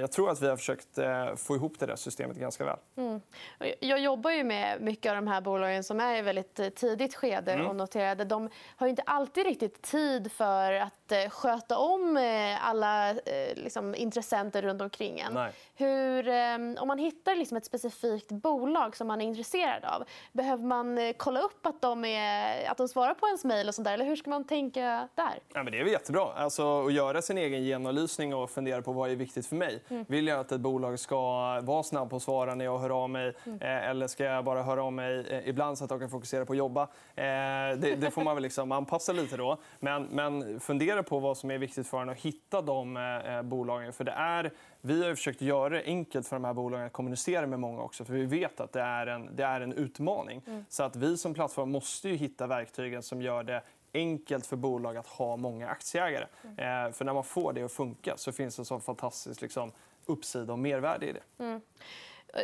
jag 0.00 0.12
tror 0.12 0.30
att 0.30 0.42
vi 0.42 0.48
har 0.48 0.56
försökt 0.56 0.98
få 1.36 1.56
ihop 1.56 1.78
det 1.78 1.86
där 1.86 1.96
systemet 1.96 2.36
ganska 2.36 2.64
väl. 2.64 2.76
Mm. 2.96 3.20
Jag 3.80 4.00
jobbar 4.00 4.30
ju 4.30 4.44
med 4.44 4.80
mycket 4.80 5.10
av 5.10 5.16
de 5.16 5.26
här 5.26 5.40
bolagen 5.40 5.84
som 5.84 6.00
är 6.00 6.16
i 6.16 6.22
väldigt 6.22 6.76
tidigt 6.76 7.14
skede 7.14 7.52
mm. 7.52 7.66
och 7.66 7.76
noterade. 7.76 8.24
De 8.24 8.48
har 8.76 8.86
inte 8.86 9.02
alltid 9.02 9.44
riktigt 9.44 9.82
tid 9.82 10.32
för 10.32 10.72
att 10.72 10.99
sköta 11.30 11.78
om 11.78 12.16
alla 12.60 13.14
liksom, 13.54 13.94
intressenter 13.94 14.62
runt 14.62 14.82
omkring 14.82 15.20
en. 15.20 15.32
Nej. 15.32 15.52
Hur, 15.74 16.28
om 16.80 16.88
man 16.88 16.98
hittar 16.98 17.36
liksom 17.36 17.56
ett 17.56 17.64
specifikt 17.64 18.30
bolag 18.30 18.96
som 18.96 19.06
man 19.06 19.20
är 19.20 19.24
intresserad 19.24 19.84
av, 19.84 20.04
behöver 20.32 20.64
man 20.64 21.14
kolla 21.16 21.40
upp 21.40 21.66
att 21.66 21.82
de 21.82 22.04
är 22.04 22.70
att 22.70 22.76
de 22.76 22.88
svarar 22.88 23.14
på 23.14 23.26
ens 23.26 23.44
mejl? 23.44 23.70
Eller 23.86 24.04
hur 24.04 24.16
ska 24.16 24.30
man 24.30 24.44
tänka 24.44 25.08
där? 25.14 25.38
Ja, 25.54 25.62
men 25.62 25.72
det 25.72 25.78
är 25.78 25.84
väl 25.84 25.92
jättebra. 25.92 26.32
Alltså, 26.36 26.86
att 26.86 26.92
göra 26.92 27.22
sin 27.22 27.38
egen 27.38 27.62
genomlysning 27.64 28.34
och 28.34 28.50
fundera 28.50 28.82
på 28.82 28.92
vad 28.92 29.10
är 29.10 29.16
viktigt 29.16 29.46
för 29.46 29.56
mig. 29.56 29.82
Mm. 29.88 30.04
Vill 30.08 30.26
jag 30.26 30.40
att 30.40 30.52
ett 30.52 30.60
bolag 30.60 30.98
ska 30.98 31.16
vara 31.60 31.82
snabb 31.82 32.10
på 32.10 32.16
att 32.16 32.22
svara 32.22 32.54
när 32.54 32.64
jag 32.64 32.78
hör 32.78 32.90
av 33.04 33.10
mig? 33.10 33.34
Mm. 33.46 33.62
Eh, 33.62 33.88
eller 33.88 34.06
ska 34.06 34.24
jag 34.24 34.44
bara 34.44 34.62
höra 34.62 34.84
av 34.84 34.92
mig 34.92 35.26
eh, 35.30 35.48
ibland 35.48 35.78
så 35.78 35.84
att 35.84 35.90
jag 35.90 36.00
kan 36.00 36.10
fokusera 36.10 36.46
på 36.46 36.52
att 36.52 36.58
jobba? 36.58 36.82
Eh, 36.82 37.24
det, 37.76 37.96
det, 38.00 38.10
får 38.10 38.22
man 38.22 38.36
väl 38.36 38.42
liksom 38.42 38.72
anpassa 38.72 39.12
lite 39.12 39.36
då. 39.36 39.58
Men, 39.78 40.02
men 40.02 40.60
fundera 40.60 40.99
på 41.02 41.18
vad 41.18 41.36
som 41.36 41.50
är 41.50 41.58
viktigt 41.58 41.86
för 41.86 42.02
en 42.02 42.08
och 42.08 42.16
hitta 42.16 42.62
de 42.62 42.96
eh, 42.96 43.42
bolagen. 43.42 43.92
För 43.92 44.04
det 44.04 44.12
är, 44.12 44.50
vi 44.80 45.04
har 45.04 45.14
försökt 45.14 45.40
göra 45.40 45.68
det 45.68 45.82
enkelt 45.84 46.28
för 46.28 46.36
de 46.36 46.44
här 46.44 46.54
bolagen 46.54 46.86
att 46.86 46.92
kommunicera 46.92 47.46
med 47.46 47.60
många 47.60 47.82
också. 47.82 48.04
För 48.04 48.12
vi 48.12 48.24
vet 48.24 48.60
att 48.60 48.72
det 48.72 48.80
är 48.80 49.06
en, 49.06 49.36
det 49.36 49.42
är 49.42 49.60
en 49.60 49.72
utmaning. 49.72 50.42
Mm. 50.46 50.64
Så 50.68 50.82
att 50.82 50.96
vi 50.96 51.16
som 51.16 51.34
plattform 51.34 51.70
måste 51.70 52.08
ju 52.08 52.14
hitta 52.14 52.46
verktygen 52.46 53.02
som 53.02 53.22
gör 53.22 53.42
det 53.42 53.62
enkelt 53.94 54.46
för 54.46 54.56
bolag 54.56 54.96
att 54.96 55.06
ha 55.06 55.36
många 55.36 55.68
aktieägare. 55.68 56.26
Mm. 56.44 56.86
Eh, 56.86 56.92
för 56.92 57.04
när 57.04 57.14
man 57.14 57.24
får 57.24 57.52
det 57.52 57.62
att 57.62 57.72
funka 57.72 58.16
så 58.16 58.32
finns 58.32 58.56
det 58.56 58.64
så 58.64 58.80
fantastisk 58.80 59.40
liksom, 59.40 59.72
uppsida 60.06 60.52
och 60.52 60.58
mervärde 60.58 61.06
i 61.06 61.12
det. 61.12 61.44
Mm. 61.44 61.60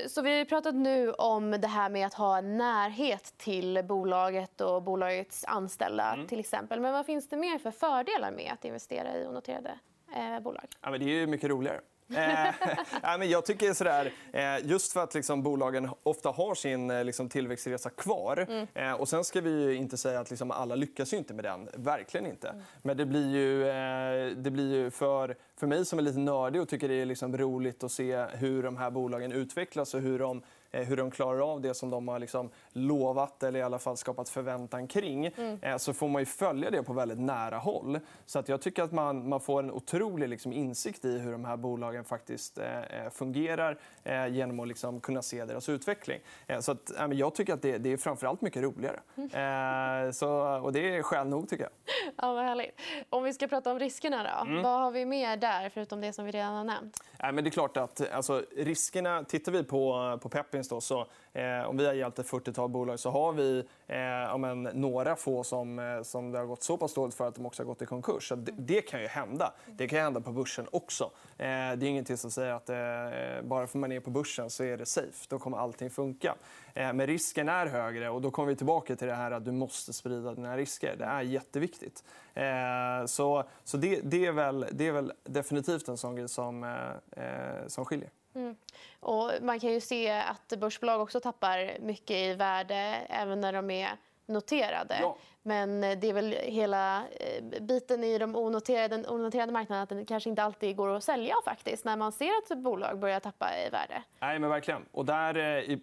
Så 0.09 0.23
vi 0.23 0.39
har 0.39 0.45
pratat 0.45 0.75
nu 0.75 1.13
om 1.13 1.51
det 1.51 1.67
här 1.67 1.89
med 1.91 2.07
att 2.07 2.15
ha 2.15 2.41
närhet 2.41 3.35
till 3.37 3.85
bolaget 3.85 4.61
och 4.61 4.83
bolagets 4.83 5.45
anställda. 5.45 6.13
Mm. 6.13 6.27
till 6.27 6.41
exempel. 6.41 6.81
Men 6.81 6.93
vad 6.93 7.07
finns 7.07 7.29
det 7.29 7.37
mer 7.37 7.59
för 7.59 7.71
fördelar 7.71 8.31
med 8.31 8.53
att 8.53 8.65
investera 8.65 9.19
i 9.19 9.27
onoterade 9.27 9.79
eh, 10.17 10.41
bolag? 10.41 10.67
Ja, 10.81 10.91
men 10.91 11.01
det 11.01 11.23
är 11.23 11.27
mycket 11.27 11.51
roligare 11.51 11.81
eh, 12.11 13.19
men 13.19 13.31
jag 13.31 13.47
tycker 13.47 13.73
sådär, 13.73 14.13
eh, 14.33 14.67
just 14.67 14.93
för 14.93 15.03
att 15.03 15.15
liksom, 15.15 15.43
bolagen 15.43 15.91
ofta 16.03 16.31
har 16.31 16.55
sin 16.55 16.91
eh, 16.91 17.05
liksom, 17.05 17.29
tillväxtresa 17.29 17.91
kvar. 17.91 18.47
Mm. 18.49 18.67
Eh, 18.75 18.93
och 18.93 19.09
sen 19.09 19.25
ska 19.25 19.41
vi 19.41 19.75
inte 19.75 19.97
säga 19.97 20.21
att 20.21 20.31
liksom, 20.31 20.51
alla 20.51 20.75
lyckas 20.75 21.13
inte 21.13 21.35
med 21.35 21.45
den. 21.45 21.69
Verkligen 21.75 22.27
inte. 22.27 22.49
Mm. 22.49 22.63
Men 22.83 22.97
det 22.97 23.07
blir 23.07 23.31
ju, 23.31 23.69
eh, 23.69 24.37
det 24.37 24.51
blir 24.51 24.75
ju 24.75 24.91
för, 24.91 25.37
för 25.57 25.67
mig 25.67 25.85
som 25.85 25.99
är 25.99 26.03
lite 26.03 26.19
nördig 26.19 26.63
och 26.63 26.69
tycker 26.69 26.89
det 26.89 26.95
är 26.95 27.07
liksom 27.07 27.39
roligt 27.39 27.85
att 27.85 27.93
se 27.93 28.27
hur 28.33 28.63
de 28.63 28.77
här 28.77 28.91
bolagen 28.91 29.33
utvecklas 29.33 29.95
och 29.95 30.01
hur 30.01 30.19
de 30.19 30.43
hur 30.71 30.97
de 30.97 31.11
klarar 31.11 31.53
av 31.53 31.61
det 31.61 31.75
som 31.75 31.91
de 31.91 32.09
har 32.09 32.19
liksom 32.19 32.51
lovat 32.77 33.43
eller 33.43 33.59
i 33.59 33.63
alla 33.63 33.79
fall 33.79 33.97
skapat 33.97 34.29
förväntan 34.29 34.89
kring 34.89 35.27
mm. 35.27 35.59
Eh, 35.63 35.77
så 35.77 35.93
får 35.93 36.09
man 36.09 36.23
ju 36.23 36.27
följa 36.27 36.71
det 36.71 36.83
på 36.83 36.93
väldigt 36.93 37.19
nära 37.19 37.59
håll. 37.59 38.01
Så 38.27 38.39
att 38.39 38.49
jag 38.49 38.61
tycker 38.61 38.83
att 38.83 38.93
man, 38.93 39.29
man 39.29 39.41
får 39.41 39.63
en 39.63 39.71
otrolig 39.71 40.29
liksom 40.29 40.53
insikt 40.53 41.05
i 41.05 41.19
hur 41.19 41.33
de 41.33 41.45
här 41.45 41.57
bolagen 41.57 42.05
faktiskt 42.05 42.59
eh, 42.59 42.65
fungerar 43.13 43.79
eh, 44.05 44.27
genom 44.27 44.61
att 44.61 44.69
liksom 44.69 45.01
kunna 45.01 45.23
se 45.23 45.45
deras 45.45 45.69
utveckling. 45.69 46.21
Eh, 46.47 46.61
så 46.61 46.73
att, 46.73 46.99
eh, 46.99 47.07
jag 47.13 47.35
tycker 47.35 47.55
att 47.55 47.63
det, 47.63 47.79
det 47.79 47.93
är 47.93 47.97
framförallt 47.97 48.41
mycket 48.41 48.63
roligare. 48.63 49.01
Mm. 49.17 50.13
så, 50.13 50.31
och 50.63 50.73
det 50.73 50.97
är 50.97 51.03
skäl 51.03 51.29
nog, 51.29 51.49
tycker 51.49 51.65
jag. 51.65 51.73
Ja, 52.17 52.35
vad 52.35 52.45
härligt. 52.45 52.81
Om 53.11 53.23
vi 53.23 53.33
ska 53.33 53.49
prata 53.49 53.73
om 53.73 53.79
riskerna, 53.79 54.23
då. 54.23 54.51
Mm. 54.51 54.63
vad 54.63 54.81
har 54.81 54.91
vi 54.91 55.07
mer 55.07 55.37
där 55.37 55.69
förutom 55.69 56.01
det 56.01 56.13
som 56.13 56.25
vi 56.25 56.31
redan 56.31 56.55
har 56.55 56.65
nämnt? 56.65 57.01
Ja, 57.19 57.33
men 57.33 57.45
det 57.45 57.49
är 57.49 57.53
klart 57.53 57.77
att 57.77 58.13
alltså, 58.13 58.43
riskerna... 58.57 59.25
Tittar 59.25 59.53
vi 59.53 59.65
på, 59.65 60.19
på 60.23 60.29
Peppins 60.29 60.69
då, 60.69 60.81
så 60.81 61.07
eh, 61.33 61.69
om 61.69 61.77
vi 61.77 61.87
har 61.87 61.93
hjälpt 61.93 62.19
ett 62.19 62.31
40-tal 62.31 62.66
bolag 62.69 63.01
så 63.01 63.11
har 63.11 63.33
vi 63.33 63.65
eh, 63.87 64.39
men, 64.39 64.63
några 64.63 65.17
få 65.17 65.45
som, 65.45 65.79
eh, 65.79 66.03
som 66.03 66.33
det 66.33 66.39
har 66.39 66.47
gått 66.47 66.63
så 66.63 66.77
pass 66.77 66.95
dåligt 66.95 67.15
för 67.15 67.29
att 67.29 67.35
de 67.35 67.47
också 67.47 67.63
har 67.63 67.67
gått 67.67 67.83
i 67.83 67.87
konkurs. 67.87 68.29
Så 68.29 68.37
det, 68.37 68.53
det, 68.57 68.81
kan 68.81 69.01
ju 69.01 69.07
hända. 69.07 69.53
Det 69.67 69.89
kan 69.89 69.99
hända 69.99 70.21
på 70.21 70.33
börsen 70.33 70.67
också. 70.73 71.05
Eh, 71.05 71.47
det 71.47 71.47
är 71.47 71.85
ingenting 71.85 72.17
som 72.17 72.31
säger 72.31 72.53
att 72.53 72.69
eh, 72.69 73.49
bara 73.49 73.67
för 73.67 73.79
man 73.79 73.93
är 73.93 74.01
på 74.01 74.11
börsen 74.11 74.51
så 74.51 74.65
är 74.65 74.77
det 74.77 74.87
safe. 74.87 75.27
Då 75.29 75.39
kommer 75.39 75.59
allting 75.59 75.91
funka. 75.91 76.35
Eh, 76.75 76.93
men 76.93 77.07
risken 77.07 77.49
är 77.49 77.67
högre 77.67 78.11
och 78.11 78.23
då 78.23 78.31
kommer 78.31 78.49
vi 78.49 78.57
tillbaka 78.57 78.97
till 78.97 79.09
det 79.09 79.15
här 79.15 79.31
att 79.31 79.45
du 79.45 79.53
måste 79.53 79.93
sprida 79.93 80.35
dina 80.35 80.57
risker. 80.57 80.97
Det 80.99 81.05
är 81.05 81.23
jätteviktigt. 81.23 82.05
Eh, 82.35 83.07
så, 83.07 83.45
så 83.65 83.77
det, 83.77 84.01
det, 84.05 84.27
är 84.27 84.33
väl, 84.33 84.67
det 84.73 84.87
är 84.87 84.93
väl 84.93 85.13
definitivt 85.25 85.89
en 85.89 85.97
sån 85.97 86.17
grej 86.17 86.29
som, 86.29 86.65
eh, 87.11 87.67
som 87.67 87.85
skiljer. 87.85 88.11
Mm. 88.37 88.57
Och 89.01 89.31
man 89.43 89.61
kan 89.61 89.71
ju 89.73 89.81
se 89.81 90.11
att 90.11 90.53
börsbolag 90.59 91.01
också 91.01 91.21
tappar 91.21 91.77
mycket 91.81 92.17
i 92.17 92.35
värde 92.35 93.07
även 93.09 93.41
när 93.41 93.53
de 93.53 93.71
är 93.71 93.97
noterade. 94.27 94.99
Ja. 95.01 95.17
Men 95.47 95.81
det 95.81 96.05
är 96.09 96.13
väl 96.13 96.33
hela 96.33 96.99
eh, 96.99 97.61
biten 97.61 98.05
i 98.05 98.19
de 98.19 98.37
onoterade, 98.37 98.97
den 98.97 99.07
onoterade 99.07 99.53
marknaden 99.53 99.83
att 99.83 99.89
den 99.89 100.07
kanske 100.07 100.31
inte 100.31 100.43
alltid 100.43 100.77
går 100.77 100.97
att 100.97 101.05
sälja 101.05 101.35
faktiskt 101.45 101.85
när 101.85 101.97
man 101.97 102.13
ser 102.13 102.31
att 102.45 102.51
ett 102.51 102.59
bolag 102.59 102.99
börjar 102.99 103.21
tappa 103.21 103.51
i 103.67 103.71
värde. 103.71 104.03
Nej, 104.21 104.39
men 104.39 104.51
verkligen. 104.51 104.83
Och 104.93 105.05
där, 105.05 105.61
eh, 105.69 105.79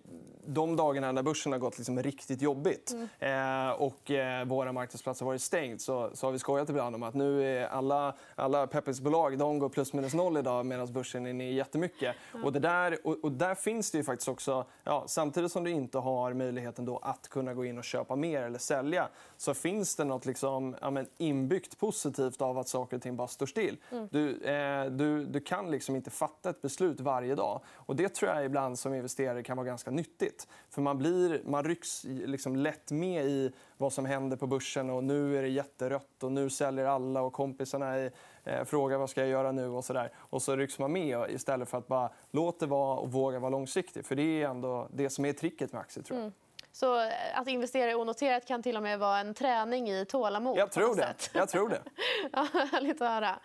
de 0.46 0.76
dagarna 0.76 1.12
när 1.12 1.24
börsen 1.24 1.52
har 1.52 1.60
gått 1.60 1.78
liksom 1.78 2.04
riktigt 2.04 2.42
jobbigt 2.42 2.94
mm. 3.20 3.70
eh, 3.70 3.72
och 3.72 4.12
eh, 4.12 4.46
våra 4.46 4.72
marknadsplatser 4.72 5.26
har 5.26 5.32
varit 5.32 5.42
stängt 5.42 5.82
så, 5.82 6.10
så 6.14 6.28
har 6.28 6.32
vi 6.32 6.40
skojat 6.40 6.70
ibland 6.70 6.96
om 6.96 7.04
att 7.04 7.14
nu 7.14 7.58
är 7.58 7.68
alla, 7.68 8.16
alla 8.36 8.68
Peppes-bolag 8.68 9.38
de 9.38 9.60
går 9.60 9.70
plus 9.70 9.94
minus 9.94 10.14
noll 10.14 10.38
idag 10.38 10.66
medan 10.66 10.94
börsen 10.94 11.26
är 11.26 11.34
ner 11.34 11.52
jättemycket. 11.52 12.16
Mm. 12.34 12.46
Och, 12.46 12.54
det 12.54 12.60
där, 12.60 12.98
och, 13.04 13.24
och, 13.24 13.32
där 13.32 13.56
finns 13.56 13.92
det 13.92 13.98
ju 13.98 14.04
faktiskt 14.04 14.30
också, 14.30 14.66
ja, 14.84 15.04
samtidigt 15.08 15.52
som 15.52 15.64
du 15.64 15.72
inte 15.72 15.98
har 15.98 16.34
möjligheten 16.34 16.86
då 16.86 16.98
att 16.98 17.30
kunna 17.30 17.54
gå 17.54 17.66
in 17.66 17.78
och 17.78 17.84
köpa 17.84 18.16
mer 18.16 18.44
eller 18.44 18.60
sälja 18.60 19.08
så 19.38 19.53
finns 19.54 19.96
det 19.96 20.04
nåt 20.04 20.26
liksom, 20.26 20.76
ja, 20.82 20.90
men 20.90 21.08
inbyggt 21.18 21.80
positivt 21.80 22.42
av 22.42 22.58
att 22.58 22.68
saker 22.68 22.98
och 22.98 23.04
ting 23.04 23.16
bara 23.16 23.28
står 23.28 23.46
still. 23.46 23.78
Mm. 23.92 24.08
Du, 24.12 24.38
eh, 24.44 24.86
du, 24.86 25.26
du 25.26 25.40
kan 25.40 25.72
liksom 25.72 25.96
inte 25.96 26.10
fatta 26.10 26.50
ett 26.50 26.62
beslut 26.62 27.00
varje 27.00 27.36
dag. 27.36 27.62
Och 27.74 27.96
Det 27.96 28.10
tror 28.10 28.32
jag 28.32 28.46
ibland 28.46 28.80
som 28.80 28.94
investerare 28.94 29.44
kan 29.44 29.58
vara 29.58 29.68
ganska 29.68 29.92
nyttigt. 29.92 30.48
För 30.70 30.82
Man, 30.82 30.98
blir, 30.98 31.42
man 31.46 31.64
rycks 31.64 32.04
liksom 32.04 32.56
lätt 32.56 32.92
med 32.92 33.26
i 33.26 33.52
vad 33.78 33.94
som 33.94 34.06
händer 34.06 34.38
på 34.38 34.48
börsen. 34.48 34.90
och 34.90 35.04
Nu 35.04 35.38
är 35.38 35.42
det 35.42 35.48
jätterött 35.50 36.24
och 36.24 36.32
nu 36.32 36.50
säljer 36.50 36.86
alla 36.86 37.22
och 37.22 37.34
kompisarna 37.34 37.86
är, 37.88 38.12
eh, 38.44 38.64
frågar 38.64 38.98
vad 38.98 39.10
ska 39.10 39.22
jag 39.22 39.30
göra 39.30 39.52
nu. 39.52 39.68
och 39.68 39.86
så 39.86 39.94
där. 39.94 40.12
Och 40.16 40.42
så 40.42 40.56
rycks 40.56 40.80
man 40.80 40.92
med 40.92 41.32
istället 41.32 41.70
för 41.70 41.78
att 41.78 41.88
bara 41.88 42.10
låta 42.32 42.66
det 42.66 42.70
vara 42.72 43.00
och 43.00 43.12
våga 43.12 43.40
vara 43.40 43.50
långsiktig. 43.50 44.06
För 44.06 44.16
Det 44.16 44.42
är 44.44 44.50
ändå 44.50 44.88
det 44.94 45.10
som 45.10 45.26
är 45.26 45.34
tricket 45.34 45.72
med 45.74 45.82
aktier. 45.82 46.04
tror 46.04 46.18
jag. 46.20 46.24
Mm. 46.24 46.34
Så 46.76 47.00
eh, 47.00 47.12
att 47.34 47.48
investera 47.48 47.92
i 47.92 47.96
onoterat 47.96 48.46
kan 48.46 48.64
till 48.64 48.78
och 48.78 48.84
med 48.84 49.00
vara 49.00 49.20
en 49.20 49.34
träning 49.34 49.90
i 49.90 50.06
tålamod. 50.06 50.58
Jag 50.58 50.72
tror 50.72 50.96
det. 50.96 51.16
Jag 51.34 51.50
tror 51.50 51.70
det. 51.70 51.82
ja, 52.32 52.48
härligt 52.72 53.02
att 53.02 53.10
höra. 53.10 53.40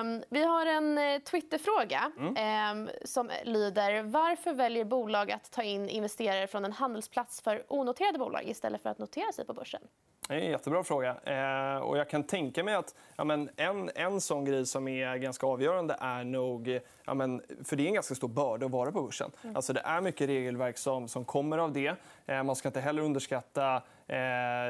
Um, 0.00 0.22
vi 0.28 0.44
har 0.44 0.66
en 0.66 0.98
eh, 0.98 1.18
Twitterfråga 1.18 2.12
mm. 2.18 2.78
um, 2.78 2.90
som 3.04 3.30
lyder 3.44 4.02
varför 4.02 4.52
väljer 4.52 4.84
bolag 4.84 5.30
att 5.30 5.50
ta 5.50 5.62
in 5.62 5.88
investerare 5.88 6.46
från 6.46 6.64
en 6.64 6.72
handelsplats 6.72 7.40
för 7.40 7.64
onoterade 7.68 8.18
bolag 8.18 8.42
istället 8.48 8.82
för 8.82 8.90
att 8.90 8.98
notera 8.98 9.32
sig 9.32 9.44
på 9.44 9.52
börsen? 9.52 9.82
Det 10.28 10.34
är 10.34 10.38
en 10.38 10.50
jättebra 10.50 10.84
fråga. 10.84 11.16
Eh, 11.24 11.78
och 11.78 11.98
jag 11.98 12.10
kan 12.10 12.22
tänka 12.22 12.64
mig 12.64 12.74
att 12.74 12.94
ja, 13.16 13.24
men 13.24 13.50
en, 13.56 13.90
en 13.94 14.20
sån 14.20 14.44
grej 14.44 14.66
som 14.66 14.88
är 14.88 15.16
ganska 15.16 15.46
avgörande 15.46 15.96
är 16.00 16.24
nog... 16.24 16.80
Ja, 17.04 17.14
men, 17.14 17.42
för 17.64 17.76
det 17.76 17.82
är 17.82 17.86
en 17.86 17.94
ganska 17.94 18.14
stor 18.14 18.28
börda 18.28 18.66
att 18.66 18.72
vara 18.72 18.92
på 18.92 19.02
börsen. 19.02 19.30
Mm. 19.42 19.56
Alltså, 19.56 19.72
det 19.72 19.80
är 19.80 20.00
mycket 20.00 20.28
regelverk 20.28 20.78
som, 20.78 21.08
som 21.08 21.24
kommer 21.24 21.58
av 21.58 21.72
det. 21.72 21.94
Eh, 22.26 22.42
man 22.42 22.56
ska 22.56 22.68
inte 22.68 22.80
heller 22.80 23.02
underskatta 23.02 23.82
eh, 24.08 24.18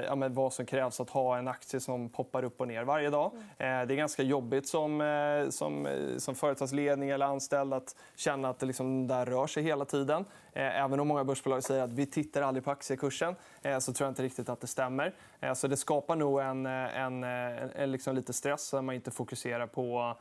ja, 0.07 0.15
men 0.15 0.35
vad 0.35 0.53
som 0.53 0.67
krävs 0.67 1.01
att 1.01 1.11
ha 1.11 1.39
en 1.39 1.49
aktie 1.49 1.81
som 1.81 2.09
poppar 2.09 2.45
upp 2.45 2.61
och 2.61 2.69
ner 2.69 2.85
varje 2.85 3.11
dag. 3.11 3.33
Eh, 3.35 3.43
det 3.59 3.65
är 3.65 3.97
ganska 3.97 4.23
jobbigt 4.23 4.69
som, 4.69 5.01
eh, 5.01 5.51
som, 5.51 5.87
eh, 5.87 6.17
som 6.17 6.35
företagsledning 6.35 7.11
eller 7.11 7.27
anställd 7.27 7.75
att 7.75 7.97
känna 8.17 8.49
att 8.49 8.59
det 8.59 8.67
liksom 8.67 9.07
där 9.07 9.27
rör 9.27 9.47
sig 9.47 9.63
hela 9.63 9.85
tiden. 9.85 10.25
Eh, 10.53 10.83
även 10.83 11.01
om 11.01 11.09
många 11.09 11.25
börsbolag 11.25 11.63
säger 11.63 11.85
att 11.85 11.93
vi 11.93 12.07
tittar 12.07 12.43
aldrig 12.43 12.65
på 12.65 12.71
aktiekursen 12.71 13.37
eh, 13.63 13.79
så 13.79 13.93
tror 13.93 14.07
jag 14.07 14.11
inte 14.11 14.23
riktigt 14.23 14.49
att 14.49 14.61
det 14.61 14.67
stämmer. 14.67 15.15
Så 15.55 15.69
det 15.69 15.77
skapar 15.77 16.17
nog 16.17 16.41
en, 16.41 16.67
en, 16.67 17.25
en, 17.25 17.71
en 17.75 17.93
liksom 17.93 18.15
lite 18.15 18.33
stress 18.33 18.73
om 18.73 18.87
man 18.87 18.95
inte 18.95 19.11
fokuserar 19.11 19.67
på 19.67 20.15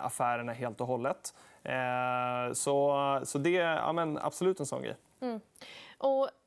affärerna 0.00 0.52
helt 0.52 0.80
och 0.80 0.86
hållet. 0.86 1.34
Så, 2.52 3.20
så 3.24 3.38
det 3.38 3.56
är 3.56 3.76
ja, 3.76 3.92
men 3.92 4.18
absolut 4.18 4.60
en 4.60 4.66
sån 4.66 4.82
grej. 4.82 4.96
Mm. 5.20 5.35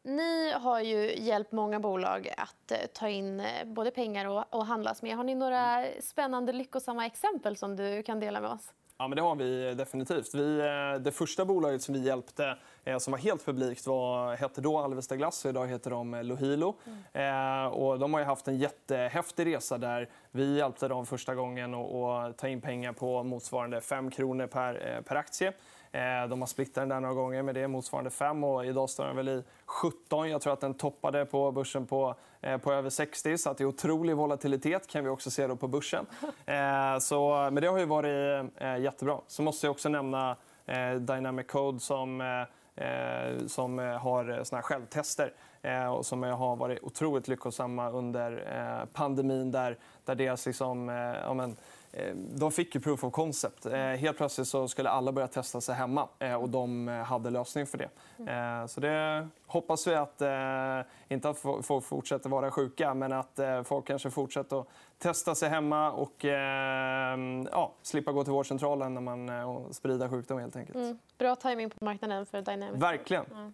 Ni 0.03 0.51
har 0.51 0.81
ju 0.81 1.15
hjälpt 1.15 1.51
många 1.51 1.79
bolag 1.79 2.33
att 2.37 2.93
ta 2.93 3.09
in 3.09 3.43
både 3.65 3.91
pengar 3.91 4.25
och, 4.25 4.43
och 4.49 4.65
handlas 4.65 5.01
med. 5.01 5.17
Har 5.17 5.23
ni 5.23 5.35
några 5.35 5.85
spännande, 6.01 6.53
lyckosamma 6.53 7.05
exempel 7.05 7.57
som 7.57 7.75
du 7.75 8.03
kan 8.03 8.19
dela 8.19 8.41
med 8.41 8.51
oss? 8.51 8.73
Ja, 9.01 9.07
men 9.07 9.15
det 9.15 9.21
har 9.21 9.35
vi 9.35 9.73
definitivt. 9.75 10.35
Vi, 10.35 10.59
eh, 10.59 11.01
det 11.01 11.11
första 11.11 11.45
bolaget 11.45 11.81
som 11.81 11.93
vi 11.93 11.99
hjälpte 11.99 12.57
eh, 12.83 12.97
som 12.97 13.11
var 13.11 13.17
helt 13.17 13.45
publikt 13.45 13.87
var, 13.87 14.35
hette 14.35 14.61
då 14.61 14.77
Alvesta 14.77 15.15
Glass 15.15 15.45
och 15.45 15.49
idag 15.49 15.67
heter 15.67 15.89
de 15.89 16.13
eh, 16.13 16.23
Lohilo. 16.23 16.75
Mm. 17.13 17.63
Eh, 17.63 17.71
och 17.71 17.99
de 17.99 18.13
har 18.13 18.21
haft 18.21 18.47
en 18.47 18.57
jättehäftig 18.57 19.45
resa 19.45 19.77
där 19.77 20.09
vi 20.31 20.57
hjälpte 20.57 20.87
dem 20.87 21.05
första 21.05 21.35
gången 21.35 21.73
att 21.73 22.37
ta 22.37 22.47
in 22.47 22.61
pengar 22.61 22.93
på 22.93 23.23
motsvarande 23.23 23.81
5 23.81 24.11
kronor 24.11 24.47
per, 24.47 25.01
per 25.01 25.15
aktie. 25.15 25.53
Eh, 25.91 26.27
de 26.29 26.41
har 26.41 26.47
splittat 26.47 26.75
den 26.75 26.89
där 26.89 26.99
några 26.99 27.13
gånger 27.13 27.43
med 27.43 27.55
det 27.55 27.67
motsvarande 27.67 28.09
5 28.09 28.43
och 28.43 28.65
idag 28.65 28.89
står 28.89 29.05
den 29.05 29.15
väl 29.15 29.29
i 29.29 29.43
17. 29.65 30.29
Jag 30.29 30.41
tror 30.41 30.53
att 30.53 30.61
den 30.61 30.73
toppade 30.73 31.25
på 31.25 31.51
börsen 31.51 31.85
på, 31.85 32.15
eh, 32.41 32.57
på 32.57 32.73
över 32.73 32.89
60 32.89 33.37
så 33.37 33.49
att 33.49 33.57
det 33.57 33.63
är 33.63 33.65
otrolig 33.65 34.15
volatilitet 34.15 34.87
kan 34.87 35.03
vi 35.03 35.09
också 35.09 35.31
se 35.31 35.47
då 35.47 35.55
på 35.55 35.67
börsen. 35.67 36.05
Eh, 36.45 36.99
så, 36.99 37.49
men 37.51 37.55
det 37.55 37.67
har 37.67 37.77
ju 37.77 37.85
varit 37.85 38.45
jättebra. 38.79 39.17
Så 39.27 39.41
måste 39.41 39.67
jag 39.67 39.71
också 39.71 39.89
nämna 39.89 40.35
Dynamic 40.99 41.47
Code 41.47 41.79
som 41.79 42.45
som 43.47 43.77
har 43.77 44.43
såna 44.43 44.57
här 44.57 44.61
självtester 44.61 45.33
och 45.97 46.05
som 46.05 46.23
har 46.23 46.55
varit 46.55 46.83
otroligt 46.83 47.27
lyckosamma 47.27 47.89
under 47.89 48.85
pandemin 48.93 49.51
där, 49.51 49.77
där 50.05 50.15
deras 50.15 50.45
liksom, 50.45 50.89
ja, 51.23 51.33
men, 51.33 51.55
de 52.13 52.51
fick 52.51 52.75
ju 52.75 52.81
proof 52.81 53.03
of 53.03 53.13
concept. 53.13 53.65
Eh, 53.65 53.79
helt 53.79 54.17
plötsligt 54.17 54.47
så 54.47 54.67
skulle 54.67 54.89
alla 54.89 55.11
börja 55.11 55.27
testa 55.27 55.61
sig 55.61 55.75
hemma 55.75 56.07
eh, 56.19 56.33
och 56.33 56.49
de 56.49 56.87
hade 56.87 57.29
lösning 57.29 57.65
för 57.67 57.77
det. 57.77 57.89
Så 58.67 58.79
det 58.79 59.27
hoppas 59.47 59.87
vi 59.87 59.95
att, 59.95 60.21
inte 61.07 61.29
att 61.29 61.39
folk 61.39 61.85
fortsätter 61.85 62.29
vara 62.29 62.51
sjuka, 62.51 62.93
men 62.93 63.13
att 63.13 63.39
folk 63.63 63.87
kanske 63.87 64.11
fortsätter 64.11 64.59
att 64.59 64.67
testa 64.97 65.35
sig 65.35 65.49
hemma 65.49 65.91
och 65.91 66.25
ja, 67.51 67.73
slippa 67.81 68.11
gå 68.11 68.23
till 68.23 68.33
vårdcentralen 68.33 68.93
när 68.93 69.01
man 69.01 69.29
och 69.29 69.75
sprida 69.75 70.09
sjukdom. 70.09 70.39
Helt 70.39 70.55
enkelt. 70.55 70.75
Mm. 70.75 70.99
Bra 71.17 71.35
timing 71.35 71.69
på 71.69 71.85
marknaden 71.85 72.25
för 72.25 72.41
Dynamic. 72.41 72.81
Verkligen. 72.81 73.25
Mm. 73.25 73.53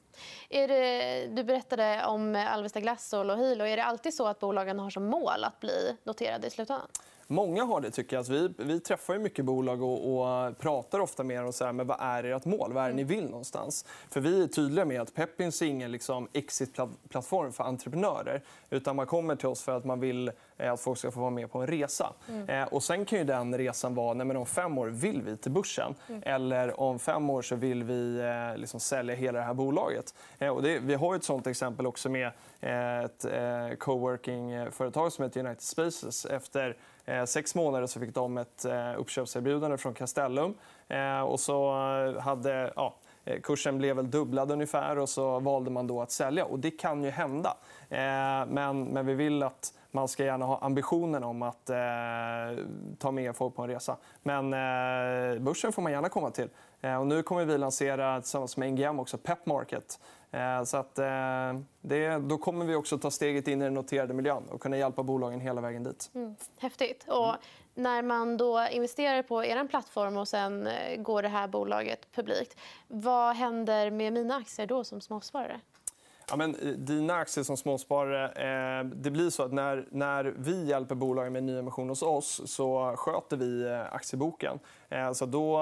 Är 0.50 0.68
det, 0.68 1.28
du 1.28 1.44
berättade 1.44 2.06
om 2.06 2.46
Alvesta 2.50 2.80
Glass 2.80 3.14
och 3.14 3.26
Lohilo. 3.26 3.66
Är 3.66 3.78
det 3.78 3.84
alltid 3.84 4.14
så 4.14 4.28
att 4.28 4.40
bolagen 4.40 4.80
har 4.80 4.90
som 4.90 5.06
mål 5.06 5.44
att 5.44 5.60
bli 5.60 5.98
noterade 6.04 6.48
i 6.48 6.50
slutändan? 6.50 6.88
Många 7.28 7.64
har 7.64 7.82
det. 7.82 7.92
tycker 7.92 8.16
jag. 8.16 8.20
Alltså, 8.20 8.34
vi, 8.34 8.50
vi 8.58 8.80
träffar 8.80 9.14
ju 9.14 9.20
mycket 9.20 9.46
bolag 9.46 9.82
och, 9.82 10.48
och 10.48 10.58
pratar 10.58 11.00
ofta 11.00 11.24
med 11.24 11.44
dem. 11.44 11.54
Så 11.54 11.66
här, 11.66 11.72
men 11.72 11.88
vad 11.88 11.98
är 12.00 12.24
ert 12.24 12.46
mål? 12.46 12.74
Vad 12.74 12.84
är 12.84 12.90
det 12.90 12.96
ni 12.96 13.04
vill 13.04 13.30
någonstans? 13.30 13.86
För 14.10 14.22
Vi 14.22 14.44
är 14.44 14.48
tydliga 14.48 14.86
med 14.86 15.02
att 15.02 15.14
Pepins 15.14 15.62
är 15.62 15.66
ingen 15.66 15.92
liksom, 15.92 16.28
exit-plattform 16.34 17.52
för 17.52 17.64
entreprenörer. 17.64 18.42
Utan 18.70 18.96
Man 18.96 19.06
kommer 19.06 19.36
till 19.36 19.48
oss 19.48 19.62
för 19.62 19.78
att 19.78 19.86
man 19.86 20.00
vill 20.00 20.32
eh, 20.58 20.74
att 20.74 20.82
folk 20.82 21.00
ska 21.00 21.12
få 21.12 21.20
vara 21.20 21.30
med 21.30 21.52
på 21.52 21.60
en 21.60 21.68
resa. 21.68 22.14
Mm. 22.30 22.50
Eh, 22.50 22.68
och 22.68 22.84
Sen 22.84 23.06
kan 23.06 23.20
ju 23.20 23.26
den 23.26 23.58
resan 23.58 23.96
vara 23.96 24.14
nej, 24.14 24.28
men 24.28 24.38
om 24.38 24.46
fem 24.46 24.78
år 24.78 24.88
vill 24.88 25.22
vi 25.22 25.38
till 25.38 25.52
börsen. 25.52 25.96
Mm. 26.08 26.22
Eller 26.26 26.80
om 26.80 27.00
fem 27.00 27.30
år 27.30 27.42
så 27.42 27.56
vill 27.56 27.84
vi 27.84 28.20
eh, 28.20 28.58
liksom 28.58 28.80
sälja 28.80 29.16
hela 29.16 29.40
det 29.40 29.46
här 29.46 29.54
bolaget. 29.54 30.14
Eh, 30.40 30.50
och 30.50 30.62
det, 30.62 30.80
vi 30.80 30.94
har 30.94 31.16
ett 31.16 31.24
sånt 31.24 31.48
exempel 31.48 31.86
också 31.88 32.10
med 32.10 32.32
eh, 32.62 33.00
ett 33.00 33.26
eh, 33.26 33.78
coworking-företag 33.78 35.12
som 35.12 35.24
heter 35.24 35.40
United 35.40 35.62
Spaces. 35.62 36.26
Efter 36.26 36.78
Eh, 37.06 37.26
sex 37.26 37.56
månader 37.56 37.88
så 37.88 38.00
fick 38.00 38.14
de 38.14 38.38
ett 38.38 38.66
eh, 38.66 39.00
uppköpserbjudande 39.00 39.78
från 39.78 39.94
Castellum. 39.94 40.54
Eh, 40.88 41.22
och 41.22 41.40
så 41.40 41.74
hade, 42.20 42.74
ja, 42.76 42.96
kursen 43.44 43.78
blev 43.78 43.96
väl 43.96 44.12
dubblad 44.12 44.52
ungefär 44.52 44.98
och 44.98 45.10
så 45.10 45.40
valde 45.40 45.72
man 45.72 45.88
då 45.88 46.02
att 46.02 46.12
sälja. 46.12 46.46
Och 46.46 46.60
Det 46.60 46.72
kan 46.72 47.04
ju 47.04 47.10
hända. 47.10 47.58
Men, 48.48 48.84
men 48.84 49.06
vi 49.06 49.14
vill 49.14 49.44
att 49.44 49.74
man 49.96 50.08
ska 50.08 50.24
gärna 50.24 50.46
ha 50.46 50.58
ambitionen 50.58 51.24
om 51.24 51.42
att 51.42 51.70
eh, 51.70 51.78
ta 53.00 53.12
med 53.12 53.36
folk 53.36 53.56
på 53.56 53.62
en 53.62 53.70
resa. 53.70 53.98
Men 54.24 54.54
eh, 54.54 55.42
börsen 55.42 55.72
får 55.72 55.82
man 55.82 55.92
gärna 55.92 56.10
komma 56.10 56.32
till. 56.32 56.50
Eh, 56.82 56.96
och 56.96 57.08
nu 57.08 57.24
kommer 57.24 57.46
vi 57.46 57.58
lansera 57.58 58.22
tillsammans 58.22 58.58
med 58.58 58.74
NGM 58.74 59.00
också 59.00 59.18
Pep 59.18 59.46
Market. 59.46 60.00
Eh, 60.36 60.64
så 60.64 60.78
att, 60.78 61.00
eh, 61.00 61.54
det, 61.82 62.18
då 62.18 62.38
kommer 62.38 62.66
vi 62.66 62.76
också 62.76 62.98
ta 62.98 63.12
steget 63.12 63.48
in 63.48 63.62
i 63.62 63.66
den 63.66 63.74
noterade 63.74 64.14
miljön 64.14 64.44
och 64.50 64.62
kunna 64.62 64.78
hjälpa 64.78 65.04
bolagen 65.04 65.40
hela 65.40 65.62
vägen 65.62 65.84
dit. 65.84 66.12
Mm. 66.16 66.36
Häftigt. 66.58 67.06
Och 67.08 67.36
när 67.74 68.02
man 68.02 68.38
då 68.38 68.68
investerar 68.72 69.24
på 69.24 69.46
er 69.46 69.68
plattform 69.68 70.18
och 70.18 70.28
sen 70.28 70.68
eh, 70.68 71.02
går 71.02 71.22
det 71.22 71.28
här 71.28 71.48
bolaget 71.48 72.12
publikt, 72.16 72.60
vad 72.88 73.36
händer 73.36 73.92
med 73.92 74.14
mina 74.14 74.36
aktier 74.36 74.68
då 74.68 74.84
som 74.84 75.02
småsparare? 75.02 75.60
Ja, 76.30 76.36
men, 76.36 76.56
dina 76.78 77.16
aktier 77.16 77.44
som 77.44 77.58
småsparare... 77.58 78.26
Eh, 78.80 78.86
det 78.86 79.12
blir 79.12 79.30
så 79.30 79.44
att 79.44 79.54
när, 79.54 79.88
när 79.92 80.34
vi 80.38 80.66
hjälper 80.66 80.96
bolagen 80.96 81.34
med 81.34 81.44
nyemission 81.44 81.90
hos 81.90 82.02
oss 82.02 82.42
så 82.46 82.96
sköter 82.98 83.38
vi 83.38 83.70
aktieboken. 83.92 84.60
Eh, 84.90 85.12
så 85.12 85.26
då, 85.26 85.58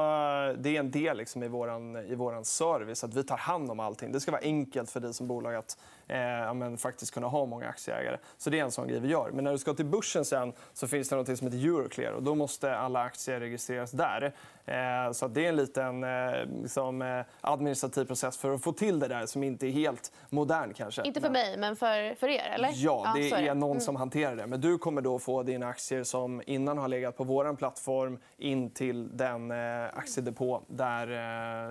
det 0.57 0.75
är 0.75 0.79
en 0.79 0.91
del 0.91 1.17
liksom, 1.17 1.43
i 1.43 1.47
vår 1.47 1.73
i 2.01 2.15
våran 2.15 2.45
service. 2.45 3.03
att 3.03 3.13
Vi 3.13 3.23
tar 3.23 3.37
hand 3.37 3.71
om 3.71 3.79
allting. 3.79 4.11
Det 4.11 4.19
ska 4.19 4.31
vara 4.31 4.41
enkelt 4.41 4.89
för 4.91 4.99
dig 4.99 5.13
som 5.13 5.27
bolag 5.27 5.55
att 5.55 5.77
eh, 6.07 6.17
ja, 6.17 6.77
faktiskt 6.77 7.13
kunna 7.13 7.27
ha 7.27 7.45
många 7.45 7.67
aktieägare. 7.67 8.17
Så 8.37 8.49
Det 8.49 8.59
är 8.59 8.63
en 8.63 8.71
sån 8.71 8.87
grej 8.87 8.99
vi 8.99 9.07
gör. 9.07 9.31
Men 9.33 9.43
när 9.43 9.51
du 9.51 9.57
ska 9.57 9.73
till 9.73 9.85
börsen 9.85 10.25
sen 10.25 10.53
så 10.73 10.87
finns 10.87 11.09
det 11.09 11.15
något 11.15 11.37
som 11.37 11.47
heter 11.47 11.67
Euroclear. 11.67 12.11
Och 12.11 12.23
då 12.23 12.35
måste 12.35 12.75
alla 12.75 12.99
aktier 12.99 13.39
registreras 13.39 13.91
där. 13.91 14.33
Eh, 14.65 15.11
så 15.11 15.27
det 15.27 15.45
är 15.45 15.49
en 15.49 15.55
liten 15.55 16.03
eh, 16.03 16.09
liksom, 16.61 17.01
eh, 17.01 17.25
administrativ 17.41 18.05
process 18.05 18.37
för 18.37 18.53
att 18.53 18.63
få 18.63 18.71
till 18.71 18.99
det 18.99 19.07
där 19.07 19.25
som 19.25 19.43
inte 19.43 19.67
är 19.67 19.71
helt 19.71 20.11
modern. 20.29 20.73
Kanske. 20.73 21.01
Inte 21.03 21.21
för 21.21 21.29
mig, 21.29 21.57
men 21.57 21.75
för, 21.75 22.15
för 22.15 22.27
er? 22.27 22.51
Eller? 22.55 22.69
Ja, 22.73 23.13
det 23.15 23.31
är 23.31 23.55
någon 23.55 23.71
mm. 23.71 23.81
som 23.81 23.95
hanterar 23.95 24.35
det. 24.35 24.47
Men 24.47 24.61
du 24.61 24.77
kommer 24.77 25.01
då 25.01 25.19
få 25.19 25.43
dina 25.43 25.67
aktier 25.67 26.03
som 26.03 26.41
innan 26.45 26.77
har 26.77 26.87
legat 26.87 27.17
på 27.17 27.23
vår 27.23 27.55
plattform 27.55 28.19
in 28.37 28.69
till 28.69 29.12
den 29.17 29.51
aktiedepå 29.93 30.61
där, 30.67 31.07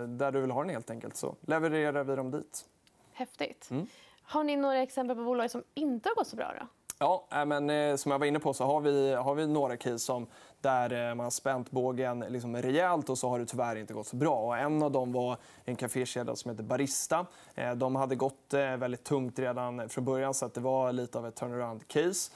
där 0.07 0.33
du 0.33 0.41
vill 0.41 0.51
ha 0.51 0.61
den. 0.61 0.71
helt 0.71 0.91
enkelt. 0.91 1.17
Så 1.17 1.37
levererar 1.41 2.05
vi 2.05 2.17
dem 2.17 2.31
dit. 2.31 2.65
Häftigt. 3.13 3.69
Mm. 3.71 3.87
Har 4.23 4.45
ni 4.45 4.57
några 4.57 4.83
exempel 4.83 5.17
på 5.17 5.25
bolag 5.25 5.51
som 5.51 5.63
inte 5.75 6.09
har 6.09 6.15
gått 6.15 6.27
så 6.27 6.37
bra? 6.37 6.53
Då? 6.61 6.67
Ja, 6.99 7.45
men 7.45 7.99
som 7.99 8.13
jag 8.13 8.19
var 8.19 8.27
inne 8.27 8.39
på 8.39 8.55
så 8.55 8.65
har 8.65 8.81
vi, 8.81 9.15
har 9.15 9.35
vi 9.35 9.47
några 9.47 9.77
case 9.77 9.99
som 9.99 10.27
där 10.63 11.09
eh, 11.09 11.15
man 11.15 11.25
har 11.25 11.31
spänt 11.31 11.71
bågen 11.71 12.25
liksom 12.29 12.57
rejält 12.57 13.11
och 13.11 13.19
så 13.19 13.29
har 13.29 13.39
det 13.39 13.47
tyvärr 13.47 13.77
inte 13.77 13.95
gått 13.95 14.07
så 14.07 14.17
bra. 14.17 14.37
Och 14.37 14.59
en 14.59 14.83
av 14.83 14.93
dem 14.93 15.13
var 15.13 15.37
en 15.65 15.77
kafékedja 15.77 16.37
som 16.37 16.51
heter 16.51 16.63
Barista. 16.63 17.27
Eh, 17.55 17.73
de 17.73 17.97
hade 17.97 18.17
gått 18.17 18.55
eh, 18.55 18.77
väldigt 18.77 19.05
tungt 19.05 19.39
redan 19.39 19.89
från 19.89 20.05
början 20.05 20.35
så 20.35 20.47
att 20.47 20.55
det 20.55 20.61
var 20.61 20.93
lite 20.93 21.19
av 21.19 21.27
ett 21.27 21.41
turnaround-case. 21.41 22.31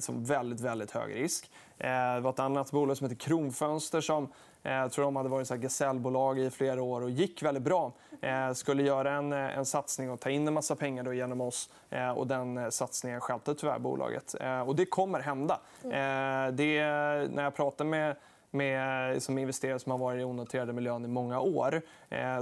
Som 0.00 0.24
väldigt, 0.24 0.60
väldigt 0.60 0.90
hög 0.90 1.14
risk. 1.14 1.50
Det 1.80 2.20
var 2.20 2.30
ett 2.30 2.38
annat 2.38 2.70
bolag 2.70 2.96
som 2.96 3.04
heter 3.04 3.20
Kronfönster 3.20 4.00
som 4.00 4.28
jag 4.62 4.92
tror 4.92 5.04
de 5.04 5.16
hade 5.16 5.28
varit 5.28 5.50
ett 5.50 5.60
gasellbolag 5.60 6.38
i 6.38 6.50
flera 6.50 6.82
år 6.82 7.00
och 7.00 7.10
gick 7.10 7.42
väldigt 7.42 7.62
bra. 7.62 7.92
Eh, 8.20 8.52
skulle 8.52 8.82
göra 8.82 9.12
en, 9.12 9.32
en 9.32 9.66
satsning 9.66 10.10
och 10.10 10.20
ta 10.20 10.30
in 10.30 10.48
en 10.48 10.54
massa 10.54 10.76
pengar 10.76 11.02
då 11.02 11.12
genom 11.12 11.40
oss. 11.40 11.70
Eh, 11.90 12.10
och 12.10 12.26
den 12.26 12.72
satsningen 12.72 13.20
stjälpte 13.20 13.54
tyvärr 13.54 13.78
bolaget. 13.78 14.34
Eh, 14.40 14.60
och 14.60 14.76
det 14.76 14.86
kommer 14.86 15.20
hända. 15.20 15.60
Mm. 15.84 16.56
det, 16.56 16.82
när 17.30 17.42
jag 17.42 17.54
pratar 17.54 17.84
med 17.84 18.16
med, 18.52 19.22
som 19.22 19.38
investerare 19.38 19.78
som 19.78 19.92
har 19.92 19.98
varit 19.98 20.20
i 20.20 20.24
onoterade 20.24 20.72
miljön 20.72 21.04
i 21.04 21.08
många 21.08 21.40
år 21.40 21.82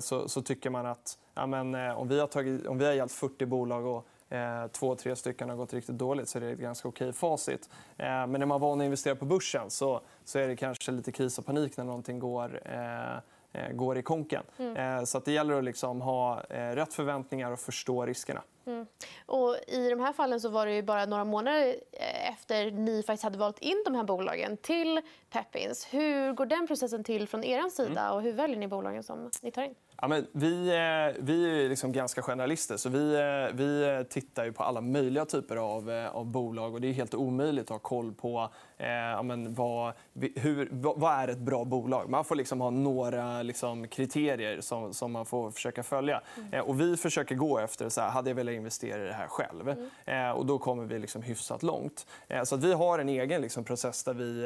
så, 0.01 0.29
så 0.29 0.43
tycker 0.43 0.71
man 0.71 0.87
att 0.87 1.19
ja, 1.35 1.47
men, 1.47 1.75
om, 1.75 2.09
vi 2.09 2.21
har 2.21 2.27
tagit, 2.27 2.67
om 2.67 2.79
vi 2.79 2.85
har 2.87 2.93
hjälpt 2.93 3.15
40 3.15 3.47
bolag 3.47 3.87
och 3.87 3.97
eh, 3.97 4.03
två, 4.73 4.95
tre 4.95 5.17
stycken 5.17 5.49
har 5.49 5.57
gått 5.57 5.75
riktigt 5.75 5.99
dåligt 5.99 6.29
så 6.29 6.39
är 6.39 6.43
det 6.43 6.51
ett 6.51 6.59
ganska 6.59 6.89
okej 6.89 7.13
facit. 7.13 7.69
Eh, 7.97 8.07
men 8.07 8.33
när 8.33 8.47
man 8.47 8.55
är 8.55 8.59
van 8.59 8.81
att 8.81 8.85
investera 8.85 9.15
på 9.15 9.25
börsen 9.25 9.71
så, 9.71 10.01
så 10.25 10.39
är 10.39 10.49
det 10.49 10.57
kanske 10.57 10.93
lite 10.93 11.13
kris 11.13 11.39
och 11.39 11.47
panik 11.47 11.77
när 11.77 11.85
någonting 11.85 12.19
går 12.19 12.61
eh, 12.65 13.17
eh 13.53 13.73
går 13.73 13.99
i 13.99 14.03
konken. 14.03 14.43
Mm. 14.59 14.77
Eh, 14.77 15.05
så 15.05 15.19
det 15.19 15.33
gäller 15.33 15.59
att 15.59 15.65
liksom 15.65 16.01
ha 16.01 16.45
eh, 16.45 16.75
rätt 16.75 16.95
förväntningar 16.95 17.53
och 17.53 17.61
förstå 17.61 18.07
riskerna. 18.07 18.43
Mm. 18.67 18.87
Och 19.27 19.57
I 19.67 19.91
de 19.91 20.01
här 20.01 20.13
fallen 20.13 20.41
så 20.41 20.49
var 20.49 20.67
det 20.67 20.83
bara 20.83 21.07
några 21.07 21.25
månader 21.25 21.77
efter 22.33 22.71
ni 22.71 23.03
faktiskt 23.03 23.25
hade 23.25 23.39
valt 23.39 23.59
in 23.59 23.83
de 23.85 23.95
här 23.95 24.05
bolagen 24.05 24.57
till 24.57 25.01
Pepins. 25.31 25.87
Hur 25.91 26.33
går 26.33 26.47
den 26.47 26.67
processen 26.67 27.05
till 27.05 27.29
från 27.29 27.45
er 27.45 27.71
sida? 27.71 28.01
Mm. 28.01 28.15
och 28.15 28.23
Hur 28.23 28.33
väljer 28.33 28.59
ni 28.59 28.69
bolagen 28.69 29.03
som 29.03 29.31
ni 29.43 29.51
tar 29.51 29.63
in? 29.63 29.75
Ja, 30.03 30.09
men 30.09 30.27
vi, 30.33 30.69
eh, 30.69 31.23
vi 31.25 31.65
är 31.65 31.69
liksom 31.69 31.93
ganska 31.93 32.23
generalister. 32.23 32.77
Så 32.77 32.89
vi, 32.89 33.15
eh, 33.15 33.57
vi 33.57 34.05
tittar 34.11 34.45
ju 34.45 34.53
på 34.53 34.63
alla 34.63 34.81
möjliga 34.81 35.25
typer 35.25 35.57
av, 35.57 35.91
eh, 35.91 36.17
av 36.17 36.27
bolag. 36.27 36.75
Och 36.75 36.81
det 36.81 36.89
är 36.89 36.93
helt 36.93 37.15
omöjligt 37.15 37.65
att 37.65 37.71
ha 37.71 37.79
koll 37.79 38.15
på 38.15 38.51
eh, 38.79 39.23
men 39.23 39.55
vad, 39.55 39.93
hur, 40.37 40.69
vad 40.73 41.13
är 41.13 41.29
ett 41.29 41.39
bra 41.39 41.65
bolag. 41.65 42.09
Man 42.11 42.25
får 42.25 42.35
liksom 42.35 42.61
ha 42.61 42.71
några 42.71 43.43
liksom, 43.43 43.89
kriterier 43.89 44.61
som, 44.61 44.95
som 44.95 45.13
man 45.13 45.27
får 45.27 45.51
försöka 45.51 45.83
följa. 45.83 46.21
Mm. 46.37 46.53
Eh, 46.53 46.61
och 46.61 46.81
vi 46.81 46.97
försöker 46.97 47.35
gå 47.35 47.59
efter 47.59 47.89
så 47.89 48.01
här, 48.01 48.11
hade 48.11 48.31
jag 48.31 48.35
velat 48.35 48.55
investera 48.55 49.05
i 49.05 49.07
det 49.07 49.13
här 49.13 49.29
själv. 49.29 49.69
Mm. 49.69 49.89
Eh, 50.05 50.31
och 50.31 50.47
då 50.47 50.59
kommer 50.59 50.85
vi 50.85 50.99
liksom 50.99 51.23
hyfsat 51.23 51.63
långt. 51.63 52.07
så 52.45 52.55
att 52.55 52.65
vi 52.65 52.73
har 52.73 52.99
en 52.99 53.09
egen 53.09 53.43
liksom, 53.43 53.65
process 53.65 54.05
där 54.05 54.15
vi 54.15 54.45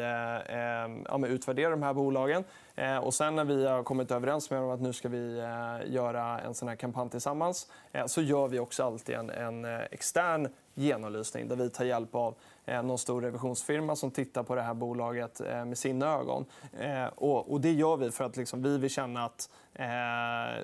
ja, 1.09 1.27
utvärderar 1.27 1.71
de 1.71 1.83
här 1.83 1.95
bolagen. 1.95 2.45
Eh, 2.77 2.99
och 2.99 3.15
sen 3.15 3.37
när 3.37 3.45
vi 3.45 3.67
har 3.67 3.83
kommit 3.83 4.11
överens 4.11 4.51
med 4.51 4.61
dem 4.61 4.71
att 4.71 4.81
nu 4.81 4.93
ska 4.93 5.09
vi 5.09 5.39
eh, 5.39 5.93
göra 5.93 6.41
en 6.41 6.55
sån 6.55 6.69
här 6.69 6.77
kampanj 6.77 7.11
tillsammans 7.11 7.69
eh, 7.93 8.07
så 8.07 8.23
gör 8.23 8.49
vi 8.49 8.59
också 8.59 8.85
alltid 8.85 9.15
en, 9.15 9.31
en 9.31 9.65
extern 9.65 10.49
genomlysning 10.75 11.49
där 11.49 11.57
vi 11.57 11.71
tar 11.71 11.85
hjälp 11.85 12.15
av 12.15 12.35
Eh, 12.65 12.83
någon 12.83 12.99
stor 12.99 13.23
revisionsfirma 13.23 13.97
som 13.97 14.11
tittar 14.11 14.43
på 14.43 14.55
det 14.55 14.63
här 14.63 14.75
bolaget 14.75 15.41
eh, 15.41 15.65
med 15.65 15.79
sina 15.79 16.07
ögon. 16.07 16.45
Eh, 16.79 17.07
och 17.07 17.61
det 17.61 17.73
gör 17.73 17.97
vi 17.97 18.11
för 18.11 18.25
att 18.25 18.37
liksom 18.37 18.63
vi 18.63 18.79
vill 18.79 18.91
känna 18.91 19.25
att 19.25 19.51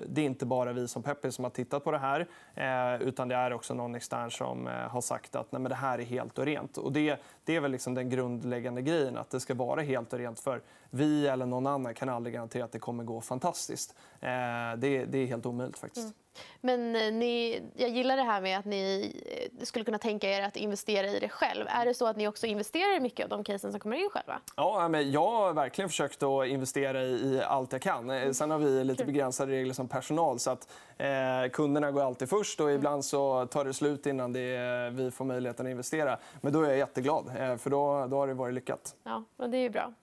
det 0.05 0.21
är 0.21 0.25
inte 0.25 0.45
bara 0.45 0.73
vi 0.73 0.87
som 0.87 1.03
Peppy 1.03 1.31
som 1.31 1.43
har 1.43 1.51
tittat 1.51 1.83
på 1.83 1.91
det 1.91 1.97
här 1.97 2.27
utan 3.01 3.27
det 3.27 3.35
är 3.35 3.53
också 3.53 3.73
någon 3.73 3.95
extern 3.95 4.31
som 4.31 4.65
har 4.89 5.01
sagt 5.01 5.35
att 5.35 5.51
Nej, 5.51 5.61
men 5.61 5.69
det 5.69 5.75
här 5.75 5.99
är 5.99 6.03
helt 6.03 6.39
och 6.39 6.45
rent. 6.45 6.77
Och 6.77 6.91
det, 6.91 7.21
det 7.43 7.55
är 7.55 7.59
väl 7.59 7.71
liksom 7.71 7.93
den 7.93 8.09
grundläggande 8.09 8.81
grejen, 8.81 9.17
att 9.17 9.29
det 9.29 9.39
ska 9.39 9.53
vara 9.53 9.81
helt 9.81 10.13
och 10.13 10.19
rent. 10.19 10.39
För 10.39 10.61
vi 10.89 11.27
eller 11.27 11.45
någon 11.45 11.67
annan 11.67 11.93
kan 11.93 12.09
aldrig 12.09 12.33
garantera 12.33 12.65
att 12.65 12.71
det 12.71 12.79
kommer 12.79 13.03
gå 13.03 13.21
fantastiskt. 13.21 13.95
Det, 14.77 15.05
det 15.05 15.17
är 15.17 15.25
helt 15.25 15.45
omöjligt. 15.45 15.77
faktiskt. 15.77 16.05
Mm. 16.05 16.13
Men 16.61 17.19
ni, 17.19 17.61
jag 17.75 17.89
gillar 17.89 18.17
det 18.17 18.23
här 18.23 18.41
med 18.41 18.59
att 18.59 18.65
ni 18.65 19.11
skulle 19.61 19.85
kunna 19.85 19.97
tänka 19.97 20.29
er 20.29 20.41
att 20.41 20.55
investera 20.55 21.07
i 21.07 21.19
det 21.19 21.29
själv. 21.29 21.65
Är 21.69 21.85
det 21.89 21.93
så 21.93 22.05
att 22.07 22.17
ni 22.17 22.27
också 22.27 22.47
investerar 22.47 22.97
i 22.97 22.99
mycket 22.99 23.23
av 23.23 23.29
de 23.29 23.43
casen 23.43 23.71
som 23.71 23.79
kommer 23.79 23.97
in 23.97 24.09
själva? 24.09 24.39
Ja, 24.55 24.87
men 24.87 25.11
jag 25.11 25.31
har 25.31 25.53
verkligen 25.53 25.89
försökt 25.89 26.23
att 26.23 26.47
investera 26.47 27.03
i 27.03 27.41
allt 27.47 27.71
jag 27.71 27.81
kan. 27.81 28.09
Eh, 28.09 28.31
sen 28.31 28.51
har 28.51 28.57
vi 28.57 28.83
lite 28.83 29.05
begränsade 29.05 29.51
regler 29.51 29.73
som 29.73 29.87
personal. 29.87 30.39
så 30.39 30.51
att 30.51 30.67
eh, 30.97 31.49
Kunderna 31.53 31.91
går 31.91 32.03
alltid 32.03 32.29
först 32.29 32.59
och 32.59 32.71
ibland 32.71 33.05
så 33.05 33.45
tar 33.45 33.65
det 33.65 33.73
slut 33.73 34.05
innan 34.05 34.33
det, 34.33 34.89
vi 34.93 35.11
får 35.11 35.25
möjligheten 35.25 35.65
att 35.65 35.71
investera. 35.71 36.17
Men 36.41 36.53
då 36.53 36.61
är 36.61 36.69
jag 36.69 36.77
jätteglad, 36.77 37.31
för 37.61 37.69
då, 37.69 38.07
då 38.07 38.17
har 38.17 38.27
det 38.27 38.33
varit 38.33 38.53
lyckat. 38.53 38.95
Ja, 39.03 39.23
men 39.37 39.51
det 39.51 39.57
är 39.57 39.69
bra. 39.69 39.93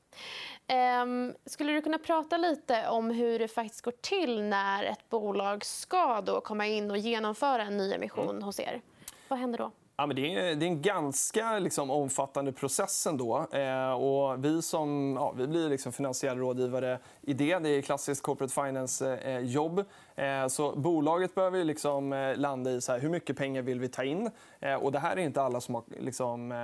Um, 1.03 1.35
skulle 1.45 1.73
du 1.73 1.83
kunna 1.83 1.99
prata 1.99 2.37
lite 2.37 2.89
om 2.89 3.11
hur 3.11 3.39
det 3.39 3.49
faktiskt 3.49 3.83
går 3.83 3.95
till 4.01 4.43
när 4.43 4.85
ett 4.85 5.09
bolag 5.09 5.65
ska 5.65 6.21
då 6.21 6.41
komma 6.41 6.67
in 6.67 6.91
och 6.91 6.99
genomföra 6.99 7.63
en 7.63 7.77
nyemission 7.77 8.31
mm. 8.31 8.43
hos 8.43 8.61
er? 8.61 8.83
Vad 9.29 9.39
händer 9.39 9.59
då? 9.59 9.71
Ja, 9.99 10.07
men 10.07 10.17
det, 10.17 10.35
är, 10.35 10.55
det 10.55 10.67
är 10.67 10.69
en 10.69 10.83
ganska 10.83 11.59
liksom, 11.59 11.91
omfattande 11.91 12.53
process 12.53 13.07
ändå. 13.07 13.47
Eh, 13.53 13.93
och 13.93 14.45
vi, 14.45 14.63
som, 14.63 15.17
ja, 15.19 15.33
vi 15.37 15.47
blir 15.47 15.69
liksom 15.69 15.93
finansiella 15.93 16.41
rådgivare 16.41 16.99
i 17.23 17.33
det. 17.33 17.59
Det 17.59 17.69
är 17.69 17.83
klassiskt 17.83 18.23
corporate 18.23 18.55
finance-jobb. 18.55 19.85
Eh, 20.17 20.43
eh, 20.43 20.49
så 20.49 20.77
bolaget 20.77 21.35
behöver 21.35 21.65
liksom, 21.65 22.13
eh, 22.13 22.37
landa 22.37 22.71
i 22.71 22.81
så 22.81 22.93
här, 22.93 22.99
hur 22.99 23.09
mycket 23.09 23.37
pengar 23.37 23.63
vill 23.63 23.81
vi 23.81 23.89
ta 23.89 24.05
in. 24.05 24.31
Eh, 24.61 24.75
och 24.75 24.93
det 24.93 24.99
här 24.99 25.17
är 25.17 25.21
inte 25.21 25.43
alla 25.43 25.61
som 25.61 25.75
har 25.75 25.85
liksom, 26.01 26.53
eh, 26.53 26.59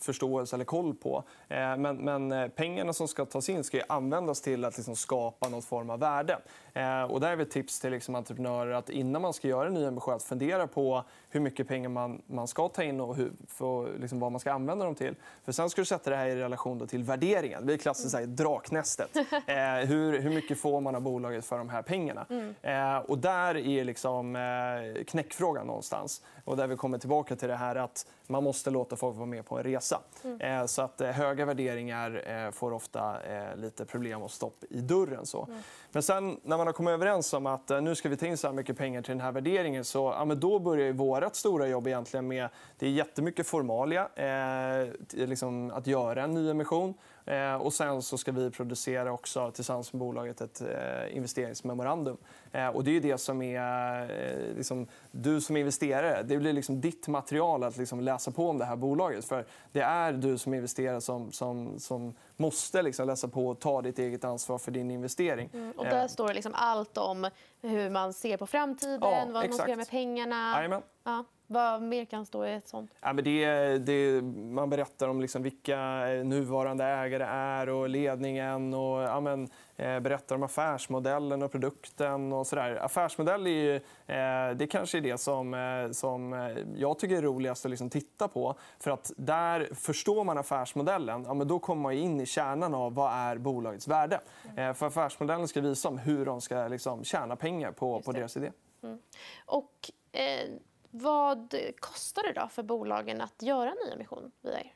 förståelse 0.00 0.56
eller 0.56 0.64
koll 0.64 0.94
på. 0.94 1.24
Eh, 1.48 1.76
men, 1.76 1.96
men 1.96 2.32
eh, 2.32 2.48
pengarna 2.48 2.92
som 2.92 3.08
ska 3.08 3.24
tas 3.24 3.48
in 3.48 3.64
ska 3.64 3.82
användas 3.88 4.40
till 4.40 4.64
att 4.64 4.76
liksom, 4.76 4.96
skapa 4.96 5.48
någon 5.48 5.62
form 5.62 5.90
av 5.90 5.98
värde. 5.98 6.38
Eh, 6.72 7.02
och 7.02 7.20
där 7.20 7.36
är 7.36 7.40
ett 7.40 7.50
tips 7.50 7.80
till 7.80 7.90
liksom, 7.90 8.14
entreprenörer 8.14 8.72
att 8.72 8.90
innan 8.90 9.22
man 9.22 9.32
ska 9.32 9.48
göra 9.48 9.66
en 9.66 9.74
ny 9.74 9.86
ambition, 9.86 10.14
att 10.14 10.22
fundera 10.22 10.66
på 10.66 11.04
hur 11.30 11.40
mycket 11.40 11.68
pengar 11.68 11.88
man, 11.88 12.22
man 12.26 12.48
ska 12.48 12.71
ta 12.74 12.82
in 12.82 13.00
och 13.00 13.16
hur, 13.16 13.32
för, 13.48 13.98
liksom, 13.98 14.20
vad 14.20 14.32
man 14.32 14.40
ska 14.40 14.52
använda 14.52 14.84
dem 14.84 14.94
till. 14.94 15.14
För 15.44 15.52
sen 15.52 15.70
ska 15.70 15.80
du 15.80 15.86
sätta 15.86 16.10
det 16.10 16.16
här 16.16 16.26
i 16.26 16.36
relation 16.36 16.86
till 16.86 17.02
värderingen. 17.02 17.60
Det 17.60 17.66
blir 17.66 17.76
klassiskt 17.76 18.14
mm. 18.14 18.36
draknästet. 18.36 19.10
Eh, 19.46 19.56
hur, 19.88 20.20
hur 20.20 20.30
mycket 20.30 20.58
får 20.58 20.80
man 20.80 20.94
av 20.94 21.02
bolaget 21.02 21.44
för 21.44 21.58
de 21.58 21.68
här 21.68 21.82
pengarna? 21.82 22.26
Mm. 22.30 22.54
Eh, 22.62 22.96
och 22.96 23.18
där 23.18 23.56
är 23.56 23.84
liksom, 23.84 24.36
eh, 24.36 25.04
knäckfrågan 25.04 25.66
någonstans. 25.66 26.22
Och 26.44 26.56
där 26.56 26.66
vi 26.66 26.76
kommer 26.76 26.98
tillbaka 26.98 27.36
till 27.36 27.48
det 27.48 27.56
här 27.56 27.76
att 27.76 28.06
man 28.26 28.44
måste 28.44 28.70
låta 28.70 28.96
folk 28.96 29.16
vara 29.16 29.26
med 29.26 29.46
på 29.46 29.58
en 29.58 29.64
resa. 29.64 30.00
Mm. 30.24 30.40
Eh, 30.40 30.66
så 30.66 30.82
att 30.82 31.00
eh, 31.00 31.10
höga 31.10 31.44
värderingar 31.44 32.22
eh, 32.26 32.50
får 32.50 32.72
ofta 32.72 33.16
lite 33.54 33.84
problem 33.84 34.22
och 34.22 34.30
stopp 34.30 34.64
i 34.70 34.80
dörren. 34.80 35.26
Så. 35.26 35.44
Mm. 35.44 35.58
Men 35.90 36.02
sen 36.02 36.40
när 36.42 36.56
man 36.56 36.66
har 36.66 36.72
kommit 36.72 36.92
överens 36.92 37.32
om 37.32 37.46
att 37.46 37.68
nu 37.82 37.94
ska 37.94 38.08
vi 38.08 38.16
ta 38.16 38.26
in 38.26 38.36
så 38.36 38.46
här 38.46 38.54
mycket 38.54 38.78
pengar 38.78 39.02
till 39.02 39.10
den 39.10 39.20
här 39.20 39.32
värderingen 39.32 39.84
så 39.84 40.14
ja, 40.18 40.24
men 40.24 40.40
då 40.40 40.58
börjar 40.58 40.92
vårt 40.92 41.34
stora 41.34 41.66
jobb 41.66 41.86
egentligen 41.86 42.28
med 42.28 42.48
det 42.78 42.86
är 42.86 42.90
jättemycket 42.90 43.46
formalia, 43.46 44.08
eh, 44.14 44.88
liksom 45.10 45.70
att 45.70 45.86
göra 45.86 46.22
en 46.22 46.34
nyemission. 46.34 46.94
Eh, 47.24 47.54
och 47.54 47.72
sen 47.72 48.02
så 48.02 48.18
ska 48.18 48.32
vi 48.32 48.50
producera 48.50 49.12
också 49.12 49.50
tillsammans 49.50 49.92
med 49.92 50.00
bolaget 50.00 50.40
ett 50.40 50.60
eh, 50.60 51.16
investeringsmemorandum. 51.16 52.16
Eh, 52.52 52.68
och 52.68 52.84
det 52.84 52.96
är 52.96 53.00
det 53.00 53.18
som 53.18 53.42
är 53.42 54.02
eh, 54.02 54.56
liksom, 54.56 54.86
du 55.10 55.40
som 55.40 55.56
investerare. 55.56 56.22
Det 56.22 56.38
blir 56.38 56.52
liksom 56.52 56.80
ditt 56.80 57.08
material 57.08 57.64
att 57.64 57.76
liksom 57.76 58.00
läsa 58.00 58.30
på 58.30 58.48
om 58.48 58.58
det 58.58 58.64
här 58.64 58.76
bolaget. 58.76 59.24
För 59.24 59.46
det 59.72 59.80
är 59.80 60.12
du 60.12 60.38
som 60.38 60.54
investerare 60.54 61.00
som, 61.00 61.32
som, 61.32 61.78
som 61.78 62.14
måste 62.36 62.82
liksom 62.82 63.06
läsa 63.06 63.28
på 63.28 63.48
och 63.48 63.60
ta 63.60 63.82
ditt 63.82 63.98
eget 63.98 64.24
ansvar 64.24 64.58
för 64.58 64.70
din 64.70 64.90
investering. 64.90 65.50
Mm. 65.54 65.72
Och 65.76 65.84
där 65.84 66.08
står 66.08 66.28
det 66.28 66.34
liksom 66.34 66.54
allt 66.54 66.98
om 66.98 67.30
hur 67.60 67.90
man 67.90 68.12
ser 68.12 68.36
på 68.36 68.46
framtiden, 68.46 68.98
ja, 69.02 69.24
vad 69.26 69.44
man 69.48 69.52
ska 69.52 69.68
göra 69.68 69.76
med 69.76 69.90
pengarna. 69.90 70.56
Amen. 70.56 70.82
Ja. 71.04 71.24
Vad 71.52 71.82
mer 71.82 72.04
kan 72.04 72.26
stå 72.26 72.46
i 72.46 72.54
ett 72.54 72.68
sånt? 72.68 72.90
Ja, 73.00 73.12
men 73.12 73.24
det, 73.24 73.78
det, 73.78 74.22
man 74.34 74.70
berättar 74.70 75.08
om 75.08 75.20
liksom 75.20 75.42
vilka 75.42 75.78
nuvarande 76.24 76.84
ägare 76.84 77.24
är 77.24 77.68
och 77.68 77.88
ledningen. 77.88 78.74
Och, 78.74 79.02
ja, 79.02 79.20
men, 79.20 79.48
eh, 79.76 80.00
berättar 80.00 80.34
om 80.34 80.42
affärsmodellen 80.42 81.42
och 81.42 81.52
produkten. 81.52 82.32
och 82.32 82.46
så 82.46 82.56
där. 82.56 82.76
Affärsmodell 82.76 83.46
är, 83.46 83.50
ju, 83.50 83.76
eh, 84.06 84.56
det 84.56 84.66
kanske 84.70 84.98
är 84.98 85.02
det 85.02 85.18
som, 85.18 85.54
eh, 85.54 85.90
som 85.90 86.32
eh, 86.32 86.58
jag 86.76 86.98
tycker 86.98 87.16
är 87.16 87.22
roligast 87.22 87.64
att 87.64 87.70
liksom 87.70 87.90
titta 87.90 88.28
på. 88.28 88.54
För 88.78 88.90
att 88.90 89.12
Där 89.16 89.68
förstår 89.74 90.24
man 90.24 90.38
affärsmodellen. 90.38 91.24
Ja, 91.26 91.34
men 91.34 91.48
då 91.48 91.58
kommer 91.58 91.82
man 91.82 91.92
in 91.92 92.20
i 92.20 92.26
kärnan 92.26 92.74
av 92.74 92.94
vad 92.94 93.12
är 93.12 93.38
bolagets 93.38 93.88
värde. 93.88 94.20
Mm. 94.56 94.74
för 94.74 94.86
Affärsmodellen 94.86 95.48
ska 95.48 95.60
visa 95.60 95.88
om 95.88 95.98
hur 95.98 96.26
de 96.26 96.40
ska 96.40 96.68
liksom, 96.68 97.04
tjäna 97.04 97.36
pengar 97.36 97.72
på, 97.72 98.00
på 98.02 98.12
deras 98.12 98.36
idé. 98.36 98.52
Mm. 98.82 98.98
Och, 99.46 99.90
eh 100.12 100.48
vad 100.94 101.54
kostar 101.80 102.22
det 102.22 102.40
då 102.40 102.48
för 102.48 102.62
bolagen 102.62 103.20
att 103.20 103.42
göra 103.42 103.74
nyemission 103.86 104.30
via 104.40 104.60
er? 104.60 104.72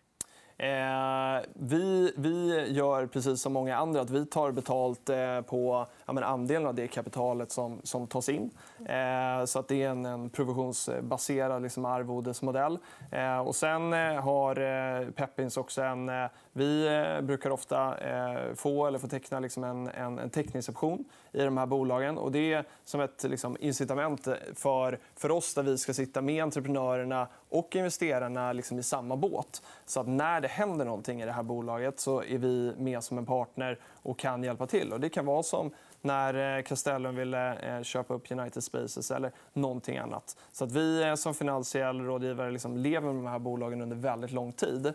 Eh, 0.59 1.43
vi, 1.55 2.13
vi 2.17 2.67
gör 2.73 3.07
precis 3.07 3.43
som 3.43 3.53
många 3.53 3.77
andra 3.77 4.01
att 4.01 4.11
vi 4.11 4.27
tar 4.27 4.53
betalt 4.53 5.09
eh, 5.09 5.41
på 5.41 5.87
ja, 6.07 6.13
men 6.13 6.25
andelen 6.25 6.67
av 6.67 6.75
det 6.75 6.89
kapitalet 6.89 7.53
som, 7.53 7.81
som 7.83 8.07
tas 8.07 8.29
in. 8.29 8.51
Eh, 8.85 9.45
så 9.45 9.59
att 9.59 9.69
det 9.69 9.83
är 9.83 9.89
en, 9.89 10.07
en 10.07 10.31
provisionsbaserad 10.31 11.63
liksom, 11.63 11.85
arvodesmodell. 11.85 12.79
Eh, 13.11 13.39
och 13.39 13.57
sen 13.57 13.93
eh, 13.93 14.23
har 14.23 14.61
eh, 14.61 15.09
Peppins 15.11 15.57
också 15.57 15.83
en... 15.83 16.09
Eh, 16.09 16.27
vi 16.53 16.87
eh, 16.87 17.21
brukar 17.21 17.51
ofta 17.51 17.99
eh, 17.99 18.55
få 18.55 18.87
eller 18.87 18.99
få 18.99 19.09
teckna 19.09 19.41
liksom, 19.41 19.65
en, 19.65 19.89
en, 19.89 20.19
en 20.19 20.31
teckningsoption 20.31 21.05
i 21.33 21.43
de 21.43 21.57
här 21.57 21.67
bolagen. 21.67 22.19
Och 22.19 22.33
det 22.33 22.53
är 22.53 22.65
som 22.85 23.01
ett 23.01 23.25
liksom, 23.25 23.57
incitament 23.61 24.29
för, 24.55 24.99
för 25.15 25.31
oss 25.31 25.55
där 25.55 25.63
vi 25.63 25.79
ska 25.79 25.95
sitta 25.95 26.23
med 26.23 26.43
entreprenörerna 26.43 27.29
och 27.49 27.77
investerarna 27.77 28.53
liksom, 28.53 28.79
i 28.79 28.83
samma 28.83 29.17
båt. 29.17 29.63
Så 29.87 30.01
att 30.01 30.07
när 30.07 30.41
det 30.41 30.49
händer 30.49 30.85
någonting 30.85 31.23
i 31.23 31.27
det 31.27 31.33
här 31.33 31.43
bolaget 31.43 32.01
så 32.01 32.23
är 32.23 32.39
vi 32.39 32.73
med 32.79 33.05
som 33.05 33.19
en 33.19 33.27
partner 33.27 33.79
och 34.03 34.19
kan 34.19 34.43
hjälpa 34.43 34.67
till. 34.67 34.93
Och 34.93 35.01
det 35.01 35.09
kan 35.09 35.27
vara 35.27 35.43
som 35.43 35.71
när 36.07 36.57
eh, 36.59 36.63
Castellum 36.63 37.17
ville 37.17 37.77
eh, 37.77 37.83
köpa 37.83 38.15
upp 38.15 38.31
United 38.31 38.65
Spaces 38.65 39.11
eller 39.11 39.33
någonting 39.53 39.99
annat. 39.99 40.37
Så 40.53 40.65
att 40.65 40.73
vi 40.73 41.03
eh, 41.03 41.15
som 41.15 41.35
finansiell 41.35 42.01
rådgivare 42.01 42.51
liksom 42.51 42.77
lever 42.77 43.13
med 43.13 43.25
de 43.25 43.27
här 43.27 43.39
bolagen 43.39 43.83
under 43.83 43.97
väldigt 43.97 44.33
lång 44.33 44.53
tid 44.53 44.93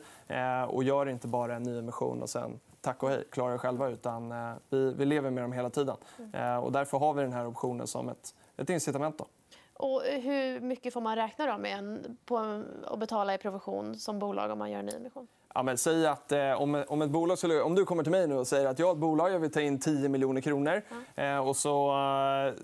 och 0.67 0.83
gör 0.83 1.09
inte 1.09 1.27
bara 1.27 1.55
en 1.55 1.63
nyemission 1.63 2.21
och 2.21 2.29
sen 2.29 2.59
tack 2.81 3.03
och 3.03 3.09
hej, 3.09 3.23
klarar 3.31 3.53
er 3.53 3.57
själva. 3.57 3.89
Utan 3.89 4.33
vi, 4.69 4.93
vi 4.93 5.05
lever 5.05 5.29
med 5.29 5.43
dem 5.43 5.51
hela 5.51 5.69
tiden. 5.69 5.95
Mm. 6.33 6.63
Och 6.63 6.71
därför 6.71 6.97
har 6.97 7.13
vi 7.13 7.21
den 7.21 7.33
här 7.33 7.47
optionen 7.47 7.87
som 7.87 8.09
ett, 8.09 8.35
ett 8.57 8.69
incitament. 8.69 9.17
Då. 9.17 9.25
Och 9.73 10.01
hur 10.01 10.59
mycket 10.59 10.93
får 10.93 11.01
man 11.01 11.15
räkna 11.15 11.45
då 11.45 11.57
med 11.57 11.77
en, 11.77 12.17
på 12.25 12.63
att 12.87 12.99
betala 12.99 13.33
i 13.33 13.37
provision 13.37 13.95
som 13.95 14.19
bolag 14.19 14.51
om 14.51 14.59
man 14.59 14.71
gör 14.71 14.79
en 14.79 14.85
nyemission? 14.85 15.27
Ja, 15.53 15.63
men 15.63 15.77
säg 15.77 16.07
att 16.07 16.31
eh, 16.31 16.61
om, 16.61 16.83
om, 16.87 17.01
ett 17.01 17.09
bolag 17.09 17.37
skulle, 17.37 17.61
om 17.61 17.75
du 17.75 17.85
kommer 17.85 18.03
till 18.03 18.11
mig 18.11 18.27
nu 18.27 18.35
och 18.35 18.47
säger 18.47 18.67
att 18.67 18.79
jag 18.79 18.85
har 18.85 18.93
ett 18.93 18.99
bolag 18.99 19.31
jag 19.31 19.39
vill 19.39 19.51
ta 19.51 19.61
in 19.61 19.79
10 19.79 20.09
miljoner 20.09 20.41
kronor. 20.41 20.81
Mm. 21.15 21.35
Eh, 21.35 21.47
och 21.47 21.55
så, 21.55 21.91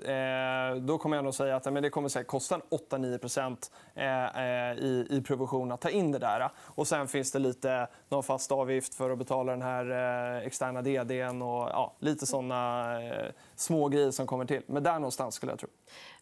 eh, 0.06 0.76
då 0.76 0.98
kommer 0.98 1.16
jag 1.16 1.24
nog 1.24 1.34
säga 1.34 1.56
att 1.56 1.74
men 1.74 1.84
det 1.84 1.90
kommer 1.90 2.10
säkert 2.10 2.28
kosta 2.28 2.60
8-9 2.90 3.70
eh, 3.96 4.72
eh, 4.72 4.78
i, 4.78 5.08
i 5.10 5.22
provision 5.22 5.72
att 5.72 5.82
ta 5.82 5.90
in 5.90 6.12
det 6.12 6.20
där. 6.20 6.50
Och 6.58 6.88
sen 6.88 7.08
finns 7.08 7.32
det 7.32 7.40
lite 7.40 7.88
någon 8.10 8.24
fast 8.24 8.52
avgift 8.52 8.94
för 8.94 9.10
att 9.10 9.18
betala 9.18 9.52
den 9.52 9.62
här 9.62 9.92
eh, 10.38 10.48
externa 10.48 10.82
DDn 10.82 11.42
och 11.42 11.70
ja, 11.70 11.94
lite 12.00 12.26
såna 12.26 12.92
eh, 13.04 13.32
små 13.56 13.88
grejer 13.88 14.12
som 14.12 14.28
kommer 14.28 14.46
till. 14.46 14.62
Men 14.68 14.84
där 14.84 14.94
någonstans 14.94 15.36
skulle 15.36 15.52
jag 15.52 15.60
tro. 15.60 15.70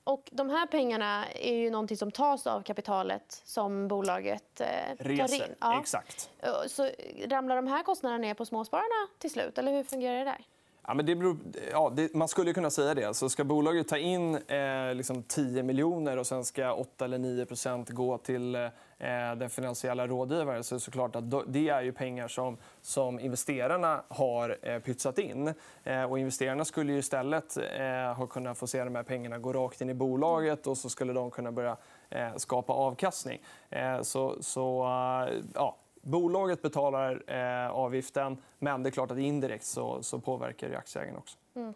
Och 0.07 0.29
de 0.31 0.49
här 0.49 0.67
pengarna 0.67 1.25
är 1.29 1.53
ju 1.53 1.69
någonting 1.69 1.97
som 1.97 2.11
tas 2.11 2.47
av 2.47 2.61
kapitalet 2.61 3.41
som 3.45 3.87
bolaget 3.87 4.61
eh, 4.61 4.67
Reser. 4.97 5.27
tar 5.27 5.45
in. 5.45 5.55
Ja. 5.59 5.79
Exakt. 5.79 6.29
Så 6.67 6.89
ramlar 7.27 7.55
de 7.55 7.67
här 7.67 7.83
kostnaderna 7.83 8.17
ner 8.21 8.33
på 8.33 8.45
småspararna 8.45 9.07
till 9.19 9.31
slut? 9.31 9.57
Eller 9.57 9.71
hur 9.71 9.83
fungerar 9.83 10.17
det 10.17 10.23
där? 10.23 10.45
Ja, 10.87 10.93
men 10.93 11.05
det 11.05 11.15
beror, 11.15 11.37
ja, 11.71 11.93
det, 11.95 12.13
man 12.13 12.27
skulle 12.27 12.53
kunna 12.53 12.69
säga 12.69 12.93
det. 12.93 13.13
Så 13.13 13.29
ska 13.29 13.43
bolaget 13.43 13.87
ta 13.87 13.97
in 13.97 14.35
eh, 14.35 14.93
liksom 14.93 15.23
10 15.23 15.63
miljoner 15.63 16.17
och 16.17 16.27
sen 16.27 16.45
ska 16.45 16.73
8 16.73 17.05
eller 17.05 17.17
9% 17.17 17.91
gå 17.91 18.17
till 18.17 18.55
eh, 18.55 19.35
den 19.37 19.49
finansiella 19.49 20.07
rådgivaren 20.07 20.63
så 20.63 20.75
är 20.75 20.77
det 20.77 20.81
såklart 20.81 21.15
att 21.15 21.53
det 21.53 21.69
är 21.69 21.81
ju 21.81 21.91
pengar 21.91 22.27
som, 22.27 22.57
som 22.81 23.19
investerarna 23.19 24.03
har 24.07 24.57
eh, 24.61 24.79
pytsat 24.79 25.19
in. 25.19 25.53
Eh, 25.83 26.03
och 26.03 26.19
investerarna 26.19 26.65
skulle 26.65 26.93
ju 26.93 26.99
istället 26.99 27.57
eh, 27.57 28.13
ha 28.17 28.27
kunnat 28.27 28.57
få 28.57 28.67
se 28.67 28.83
de 28.83 28.95
här 28.95 29.03
pengarna 29.03 29.37
gå 29.37 29.53
rakt 29.53 29.81
in 29.81 29.89
i 29.89 29.93
bolaget 29.93 30.67
och 30.67 30.77
så 30.77 30.89
skulle 30.89 31.13
de 31.13 31.31
kunna 31.31 31.51
börja 31.51 31.77
eh, 32.09 32.35
skapa 32.35 32.73
avkastning. 32.73 33.41
Eh, 33.69 34.01
så, 34.01 34.37
så 34.41 34.83
eh, 34.83 35.33
ja, 35.53 35.75
Bolaget 36.05 36.61
betalar 36.61 37.23
eh, 37.27 37.71
avgiften, 37.71 38.37
men 38.59 38.83
det 38.83 38.89
är 38.89 38.91
klart 38.91 39.11
att 39.11 39.17
indirekt 39.17 39.65
så, 39.65 40.03
så 40.03 40.19
påverkar 40.19 40.69
det 40.69 40.77
aktieägarna 40.77 41.17
också. 41.17 41.37
Mm. 41.55 41.73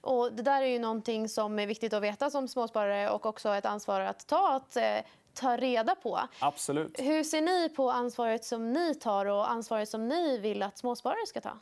Och 0.00 0.32
det 0.32 0.42
där 0.42 0.62
är 0.62 0.66
ju 0.66 0.78
någonting 0.78 1.28
som 1.28 1.58
är 1.58 1.66
viktigt 1.66 1.92
att 1.92 2.02
veta 2.02 2.30
som 2.30 2.48
småsparare 2.48 3.10
och 3.10 3.26
också 3.26 3.48
ett 3.48 3.66
ansvar 3.66 4.00
att 4.00 4.26
ta. 4.26 4.56
Att, 4.56 4.76
eh, 4.76 4.98
ta 5.34 5.56
reda 5.56 5.94
på. 5.94 6.20
Absolut. 6.38 7.00
Hur 7.00 7.24
ser 7.24 7.40
ni 7.40 7.68
på 7.68 7.90
ansvaret 7.90 8.44
som 8.44 8.72
ni 8.72 8.94
tar 8.94 9.26
och 9.26 9.50
ansvaret 9.50 9.88
som 9.88 10.08
ni 10.08 10.38
vill 10.38 10.62
att 10.62 10.78
småsparare 10.78 11.26
ska 11.26 11.40
ta? 11.40 11.58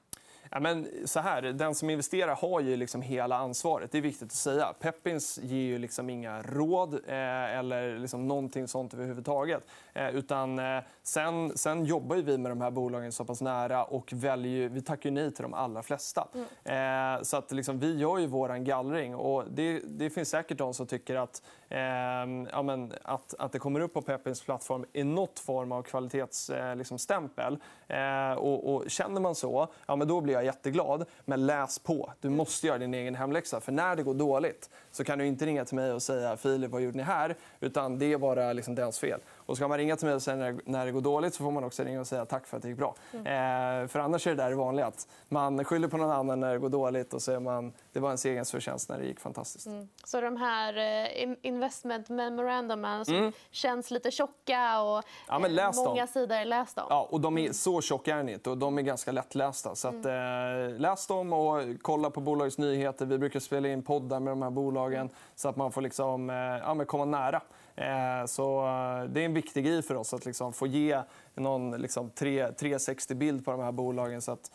Ja, 0.51 0.61
men 0.61 0.89
så 1.05 1.21
här, 1.21 1.43
den 1.43 1.75
som 1.75 1.91
investerar 1.91 2.35
har 2.35 2.61
ju 2.61 2.77
liksom 2.77 3.03
hela 3.03 3.37
ansvaret. 3.37 3.93
Det 3.93 3.99
är 3.99 4.03
viktigt 4.03 4.27
att 4.27 4.33
säga. 4.33 4.75
Peppins 4.81 5.39
ger 5.43 5.67
ju 5.67 5.79
liksom 5.79 6.11
inga 6.11 6.43
råd 6.43 6.95
eh, 6.95 7.59
eller 7.59 7.99
liksom 7.99 8.29
någonting 8.29 8.69
sånt 8.69 8.95
överhuvudtaget. 8.95 9.67
Eh, 9.93 10.09
utan, 10.09 10.59
eh, 10.59 10.83
sen, 11.03 11.59
sen 11.59 11.85
jobbar 11.85 12.17
vi 12.17 12.39
med 12.39 12.51
de 12.51 12.61
här 12.61 12.71
bolagen 12.71 13.13
så 13.13 13.25
pass 13.25 13.41
nära 13.41 13.85
och 13.85 14.13
väljer, 14.13 14.69
vi 14.69 14.83
tackar 14.83 15.11
nej 15.11 15.33
till 15.33 15.43
de 15.43 15.55
allra 15.55 15.83
flesta. 15.83 16.29
Mm. 16.65 17.17
Eh, 17.17 17.23
så 17.23 17.37
att 17.37 17.53
liksom, 17.53 17.79
vi 17.79 17.99
gör 17.99 18.19
ju 18.19 18.27
vår 18.27 18.49
gallring. 18.59 19.15
Och 19.15 19.45
det, 19.51 19.81
det 19.85 20.11
finns 20.11 20.29
säkert 20.29 20.59
de 20.59 20.75
som 20.75 20.87
tycker 20.87 21.17
att, 21.17 21.43
Ehm, 21.71 22.49
ja, 22.53 22.63
men, 22.63 22.93
att, 23.03 23.35
att 23.39 23.53
det 23.53 23.59
kommer 23.59 23.81
upp 23.81 23.95
på 23.95 24.03
Pepins 24.03 24.43
plattform 24.43 24.85
i 24.93 25.05
något 25.05 25.39
form 25.39 25.73
av 25.73 25.83
kvalitetsstämpel. 25.83 26.69
Eh, 26.69 26.77
liksom, 26.77 27.59
eh, 27.89 28.33
och, 28.33 28.75
och, 28.75 28.91
känner 28.91 29.21
man 29.21 29.35
så, 29.35 29.69
ja, 29.87 29.97
men 29.97 30.09
då 30.09 30.21
blir 30.21 30.35
jag 30.35 30.45
jätteglad. 30.45 31.05
Men 31.25 31.47
läs 31.47 31.79
på. 31.79 32.13
Du 32.21 32.31
måste 32.31 32.67
göra 32.67 32.79
din 32.79 32.95
egen 32.95 33.15
hemläxa. 33.15 33.61
För 33.61 33.73
när 33.73 33.97
det 33.97 34.03
går 34.03 34.15
dåligt 34.15 34.71
så 34.91 35.05
kan 35.05 35.19
du 35.19 35.27
inte 35.27 35.47
ringa 35.47 35.65
till 35.65 35.77
mig 35.77 35.93
och 35.93 36.03
säga 36.03 36.37
Filip, 36.37 36.71
vad 36.71 36.83
gjorde 36.83 36.97
ni 36.97 37.03
här? 37.03 37.37
Utan 37.61 37.99
det 37.99 38.13
är 38.13 38.19
bara 38.19 38.53
liksom 38.53 38.75
deras 38.75 38.99
fel. 38.99 39.21
Och 39.49 39.57
ska 39.57 39.69
man 39.69 39.79
ringa 39.79 39.97
till 39.97 40.07
mig 40.07 40.15
och 40.15 40.23
säga 40.23 40.59
när 40.65 40.87
det 40.87 40.93
går 40.93 41.01
dåligt 41.01 41.35
så 41.35 41.45
får 41.45 41.51
man 41.51 41.65
också 41.65 41.85
ringa 41.85 42.01
och 42.01 42.07
säga 42.07 42.25
tack 42.25 42.47
för 42.47 42.57
att 42.57 42.63
det 42.63 42.69
gick 42.69 42.79
bra. 42.79 42.95
Mm. 43.13 43.83
Eh, 43.83 43.89
för 43.89 43.99
annars 43.99 44.27
är 44.27 44.31
det 44.31 44.43
där 44.43 44.51
det 44.51 44.57
vanliga. 44.57 44.87
Att 44.87 45.09
man 45.29 45.65
skyller 45.65 45.89
på 45.89 45.97
någon 45.97 46.11
annan 46.11 46.41
när 46.41 46.53
det 46.53 46.59
går 46.59 46.69
dåligt 46.69 47.15
och 47.15 47.23
säger 47.23 47.41
man 47.41 47.73
det 47.93 48.01
var 48.01 48.09
ens 48.09 48.25
egen 48.25 48.45
förtjänst 48.45 48.89
när 48.89 48.99
det 48.99 49.05
gick 49.05 49.21
fantastiskt. 49.21 49.67
Mm. 49.67 49.89
Så 50.05 50.21
de 50.21 50.37
här 50.37 50.77
eh, 50.77 51.35
investment 51.43 52.09
memorandumen 52.09 53.05
som 53.05 53.15
mm. 53.15 53.33
känns 53.51 53.91
lite 53.91 54.11
tjocka 54.11 54.83
och 54.83 55.05
ja, 55.29 55.39
men 55.39 55.55
läs 55.55 55.77
många 55.77 56.01
dem. 56.01 56.07
sidor, 56.07 56.45
läs 56.45 56.75
dem. 56.75 56.87
Ja, 56.91 57.09
och 57.11 57.21
de 57.21 57.39
är 57.39 57.53
så 57.53 57.81
tjocka 57.81 58.17
är 58.17 58.29
inte 58.29 58.51
och 58.51 58.59
de 58.59 58.79
är 58.79 58.83
ganska 58.83 59.13
lättlästa. 59.13 59.75
Så 59.75 59.89
att, 59.89 60.05
mm. 60.05 60.73
eh, 60.73 60.79
läs 60.81 61.07
dem 61.07 61.33
och 61.33 61.63
kolla 61.83 62.11
på 62.11 62.21
bolagets 62.21 62.59
nyheter. 62.59 63.07
Vi 63.07 63.19
brukar 63.19 63.41
spela 63.41 63.69
in 63.69 63.83
poddar 63.83 64.21
med 64.21 64.33
de 64.33 64.43
här 64.43 64.51
bolagen. 64.51 65.11
Så 65.39 65.49
att 65.49 65.57
man 65.57 65.73
får 65.73 65.83
liksom, 65.83 66.31
eh, 66.31 66.37
ja, 66.37 66.85
komma 66.85 67.05
nära. 67.05 67.41
Eh, 67.77 68.27
så 68.27 68.67
eh, 68.67 69.05
det 69.05 69.21
är 69.21 69.25
en 69.25 69.35
viktig 69.35 69.65
grej 69.65 69.83
för 69.83 69.95
oss 69.95 70.15
att 70.15 70.27
liksom 70.27 70.53
få 70.53 70.67
ge 70.67 71.03
någon 71.35 71.71
liksom 71.71 72.11
360-bild 72.11 73.45
på 73.45 73.51
de 73.51 73.61
här 73.61 73.73
bolagen 73.73 74.23
så 74.23 74.33
att 74.33 74.51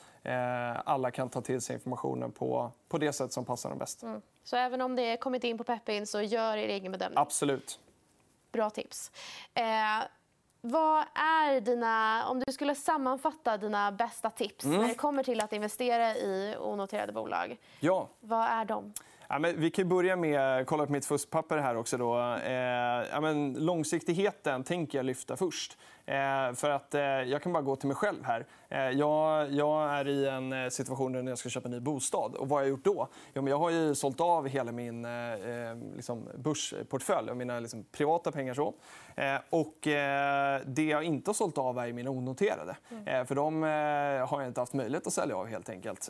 alla 0.86 1.12
kan 1.12 1.30
ta 1.30 1.42
till 1.42 1.62
sig 1.62 1.74
informationen 1.74 2.32
på, 2.32 2.72
på 2.90 2.98
det 2.98 3.14
sätt 3.14 3.34
som 3.34 3.46
passar 3.46 3.70
dem 3.70 3.80
bäst. 3.80 4.04
Mm. 4.04 4.22
Så 4.44 4.56
även 4.56 4.82
om 4.82 4.96
det 4.96 5.18
kommit 5.18 5.44
in 5.44 5.58
på 5.58 5.64
Pepin, 5.64 6.08
så 6.08 6.22
gör 6.22 6.58
er 6.58 6.68
egen 6.68 6.92
bedömning? 6.92 7.18
Absolut. 7.18 7.80
Bra 8.52 8.70
tips. 8.70 9.12
Eh, 9.54 9.64
vad 10.62 11.04
är 11.14 11.62
dina, 11.62 12.28
om 12.28 12.40
du 12.46 12.54
skulle 12.54 12.76
sammanfatta 12.76 13.58
dina 13.58 13.92
bästa 13.92 14.30
tips 14.30 14.66
mm. 14.66 14.82
när 14.82 14.88
det 14.88 14.96
kommer 14.96 15.24
till 15.24 15.42
att 15.42 15.54
investera 15.54 16.16
i 16.16 16.56
onoterade 16.60 17.14
bolag? 17.14 17.58
Ja. 17.80 18.10
Vad 18.20 18.46
är 18.46 18.66
de? 18.66 18.94
Ja, 19.30 19.40
men 19.40 19.60
vi 19.60 19.72
kan 19.72 19.90
börja 19.90 20.16
med 20.16 20.68
kolla 20.68 20.86
på 20.86 20.92
mitt 20.92 21.06
fuskpapper 21.06 21.58
här 21.58 21.78
också. 21.78 21.98
Då. 21.98 22.20
Eh, 22.46 22.54
ja, 23.12 23.22
men 23.22 23.54
långsiktigheten 23.54 24.64
tänker 24.64 24.98
jag 24.98 25.06
lyfta 25.06 25.38
först. 25.38 25.78
Eh, 26.06 26.54
för 26.54 26.70
att, 26.70 26.96
eh, 26.96 27.02
jag 27.02 27.42
kan 27.42 27.54
bara 27.54 27.64
gå 27.64 27.76
till 27.76 27.88
mig 27.88 27.96
själv 27.96 28.24
här. 28.24 28.46
Jag, 28.94 29.52
jag, 29.52 29.94
är 29.94 30.08
i 30.08 30.28
en 30.28 30.72
situation 30.72 31.12
när 31.12 31.32
jag 31.32 31.38
ska 31.38 31.50
köpa 31.50 31.68
en 31.68 31.72
ny 31.72 31.80
bostad. 31.80 32.36
Och 32.36 32.50
vad 32.50 32.60
har 32.60 32.64
jag 32.64 32.70
gjort 32.70 32.86
då? 32.86 33.08
Jo, 33.34 33.42
men 33.42 33.52
jag 33.52 33.58
har 33.58 33.70
ju 33.70 33.96
sålt 33.96 34.22
av 34.22 34.48
hela 34.48 34.72
min 34.72 35.08
liksom 35.96 36.30
börsportfölj 36.38 37.32
och 37.32 37.38
mina 37.38 37.60
liksom, 37.60 37.86
privata 37.92 38.32
pengar. 38.32 38.54
Så. 38.54 38.74
och 39.50 39.78
det 40.66 40.86
jag 40.86 41.04
inte 41.04 41.30
har 41.30 41.34
sålt 41.34 41.58
av 41.58 41.80
är 41.80 41.94
mina 41.94 42.10
onoterade. 42.10 42.76
Mm. 42.92 43.26
för 43.26 43.36
de 43.36 43.64
har 44.30 44.42
jag 44.42 44.48
inte 44.48 44.62
haft 44.62 44.74
möjlighet 44.74 45.08
att 45.08 45.14
sälja 45.14 45.36
av 45.36 45.48
helt 45.48 45.70
enkelt. 45.70 46.10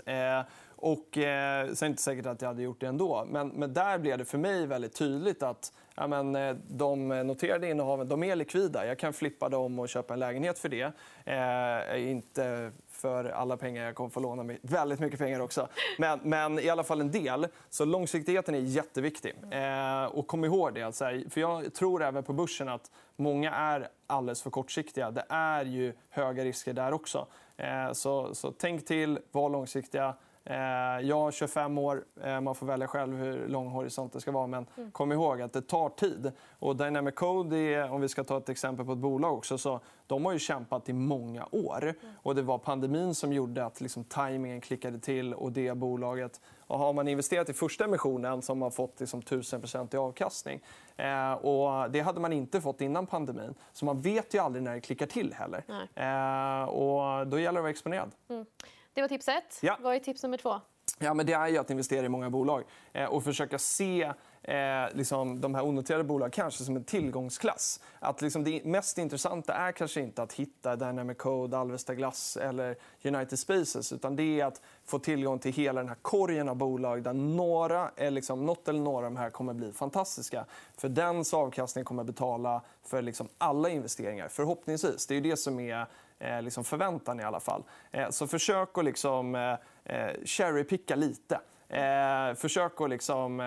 Och, 0.84 1.18
eh, 1.18 1.66
sen 1.66 1.70
är 1.70 1.80
det 1.80 1.88
inte 1.88 2.02
säkert 2.02 2.26
att 2.26 2.42
jag 2.42 2.50
hade 2.50 2.64
gjort 2.64 2.80
det 2.80 2.88
ändå. 2.88 3.26
Men, 3.30 3.48
men 3.48 3.74
där 3.74 3.98
blev 3.98 4.18
det 4.18 4.26
för 4.26 4.38
mig 4.38 4.66
väldigt 4.68 4.96
tydligt 4.96 5.44
att 5.44 5.74
ja, 5.96 6.08
men, 6.08 6.36
eh, 6.36 6.56
de 6.68 7.08
noterade 7.08 7.70
innehaven 7.70 8.08
de 8.08 8.24
är 8.24 8.36
likvida. 8.36 8.86
Jag 8.86 9.00
kan 9.00 9.14
flippa 9.14 9.50
dem 9.50 9.80
och 9.80 9.90
köpa 9.90 10.14
en 10.14 10.20
lägenhet 10.20 10.60
för 10.60 10.70
det. 10.70 10.92
Eh, 11.26 12.12
inte 12.12 12.72
för 12.90 13.26
alla 13.26 13.58
pengar. 13.58 13.86
Jag 13.86 13.96
kommer 13.96 14.10
få 14.10 14.20
låna 14.20 14.44
mig 14.44 14.60
väldigt 14.62 15.00
mycket 15.00 15.20
pengar 15.20 15.40
också. 15.40 15.68
Men, 15.98 16.20
men 16.24 16.60
i 16.60 16.70
alla 16.70 16.84
fall 16.84 17.02
en 17.02 17.12
del. 17.12 17.48
Så 17.70 17.86
långsiktigheten 17.86 18.56
är 18.56 18.60
jätteviktig. 18.60 19.36
Eh, 19.52 20.06
och 20.06 20.28
kom 20.28 20.46
ihåg 20.46 20.74
det. 20.74 20.84
Alltså, 20.84 21.06
för 21.30 21.42
jag 21.42 21.74
tror 21.74 22.04
även 22.04 22.24
på 22.24 22.34
börsen 22.34 22.70
att 22.70 22.92
många 23.16 23.52
är 23.52 23.88
alldeles 24.08 24.42
för 24.42 24.50
kortsiktiga. 24.50 25.12
Det 25.12 25.26
är 25.30 25.66
ju 25.66 25.94
höga 26.10 26.44
risker 26.44 26.74
där 26.74 26.94
också. 26.94 27.28
Eh, 27.58 27.92
så, 27.94 28.36
så 28.36 28.52
tänk 28.52 28.86
till, 28.86 29.20
var 29.32 29.50
långsiktiga. 29.50 30.16
Eh, 30.46 30.56
jag 31.02 31.16
har 31.16 31.32
25 31.32 31.78
år. 31.78 32.04
Eh, 32.24 32.42
man 32.42 32.56
får 32.56 32.66
välja 32.66 32.88
själv 32.88 33.18
hur 33.18 33.48
lång 33.48 33.68
horisont 33.68 34.14
det 34.14 34.22
ska 34.22 34.32
vara. 34.32 34.48
Men 34.48 34.66
mm. 34.78 34.92
kom 34.92 35.12
ihåg 35.12 35.42
att 35.42 35.54
det 35.54 35.62
tar 35.62 35.90
tid. 35.90 36.32
Och 36.60 36.76
Dynamic 36.76 37.16
Code, 37.16 37.58
är, 37.58 37.92
om 37.92 38.02
vi 38.02 38.10
ska 38.10 38.24
ta 38.24 38.38
ett 38.38 38.50
exempel 38.50 38.86
på 38.86 38.92
ett 38.92 38.98
bolag 38.98 39.34
också, 39.34 39.58
så 39.58 39.80
de 40.08 40.26
har 40.26 40.34
ju 40.34 40.40
kämpat 40.40 40.90
i 40.90 40.94
många 40.94 41.48
år. 41.52 41.84
Mm. 41.84 41.96
Och 42.24 42.36
det 42.36 42.42
var 42.42 42.58
pandemin 42.58 43.16
som 43.16 43.34
gjorde 43.34 43.66
att 43.66 43.82
liksom, 43.82 44.04
tajmingen 44.04 44.62
klickade 44.62 45.00
till 45.00 45.34
och 45.34 45.52
det 45.52 45.78
bolaget 45.78 46.42
och 46.74 46.80
har 46.80 46.94
man 46.94 47.08
investerat 47.08 47.50
i 47.50 47.54
första 47.54 47.86
emissionen 47.86 48.42
så 48.42 48.52
har 48.52 48.56
man 48.56 48.72
fått 48.72 49.00
liksom 49.00 49.20
1000 49.20 49.88
i 49.92 49.98
avkastning. 49.98 50.62
Eh, 50.96 51.34
och 51.34 51.92
det 51.92 52.00
hade 52.00 52.20
man 52.20 52.34
inte 52.34 52.62
fått 52.62 52.82
innan 52.82 53.08
pandemin. 53.08 53.54
Så 53.74 53.86
man 53.86 54.02
vet 54.02 54.34
ju 54.34 54.40
aldrig 54.40 54.64
när 54.64 54.74
det 54.74 54.82
klickar 54.82 55.06
till 55.06 55.34
heller. 55.34 55.64
Eh, 55.96 56.70
och 56.70 57.28
då 57.28 57.40
gäller 57.40 57.54
det 57.54 57.60
att 57.60 57.64
vara 57.64 57.70
exponerad. 57.70 58.12
Mm. 58.30 58.46
Det 58.94 59.02
var 59.02 59.08
tips 59.08 59.28
ett. 59.28 59.60
Ja. 59.62 59.78
Vad 59.82 59.96
är 59.96 60.00
tips 60.00 60.24
nummer 60.24 60.38
två? 60.38 60.62
Ja, 61.00 61.14
men 61.14 61.26
det 61.26 61.34
är 61.34 61.48
ju 61.48 61.58
att 61.58 61.70
investera 61.70 62.06
i 62.06 62.10
många 62.10 62.30
bolag 62.30 62.64
eh, 62.94 63.06
och 63.06 63.24
försöka 63.24 63.60
se 63.60 64.14
eh, 64.42 64.56
liksom, 64.94 65.42
de 65.42 65.56
här 65.56 65.66
onoterade 65.66 66.04
bolagen 66.04 66.32
kanske 66.32 66.64
som 66.64 66.76
en 66.76 66.84
tillgångsklass. 66.84 67.80
Att, 68.00 68.22
liksom, 68.22 68.44
det 68.44 68.66
mest 68.66 68.98
intressanta 68.98 69.54
är 69.54 69.72
kanske 69.72 70.02
inte 70.02 70.24
att 70.24 70.34
hitta 70.34 70.76
Dynamic 70.76 71.18
Code, 71.18 71.58
Alvesta 71.58 71.96
Glass 71.96 72.38
eller 72.38 72.76
United 73.04 73.40
Spaces. 73.40 73.94
utan 73.94 74.16
det 74.16 74.42
är 74.42 74.46
att 74.46 74.62
få 74.86 75.00
tillgång 75.00 75.40
till 75.40 75.54
hela 75.54 75.82
den 75.82 75.90
här 75.90 75.98
korgen 76.02 76.50
av 76.50 76.56
bolag 76.56 77.04
där 77.04 77.14
några, 77.14 77.92
är 77.96 78.12
liksom, 78.12 78.46
något 78.46 78.68
eller 78.68 78.80
några 78.80 78.98
av 78.98 79.14
de 79.14 79.18
här 79.18 79.30
kommer 79.30 79.54
bli 79.54 79.72
fantastiska. 79.72 80.46
För 80.78 80.90
dens 80.90 81.34
avkastning 81.34 81.86
kommer 81.86 82.04
betala 82.04 82.62
för 82.84 83.02
liksom, 83.02 83.28
alla 83.38 83.70
investeringar, 83.70 84.28
förhoppningsvis. 84.28 85.08
Det 85.08 85.16
är 85.16 85.22
det 85.22 85.38
som 85.38 85.60
är 85.60 85.88
eh, 86.24 86.42
liksom 86.42 86.64
förväntan 86.64 87.20
i 87.20 87.24
alla 87.24 87.40
fall. 87.40 87.64
Eh, 87.92 88.10
så 88.10 88.28
försök 88.28 88.78
att 88.78 88.86
liksom, 88.86 89.36
eh, 89.36 89.96
eh 89.96 90.14
cherrypicka 90.26 90.96
lite. 90.96 91.40
Eh, 91.70 92.34
försök 92.36 92.82
att 92.82 92.90
liksom, 92.90 93.40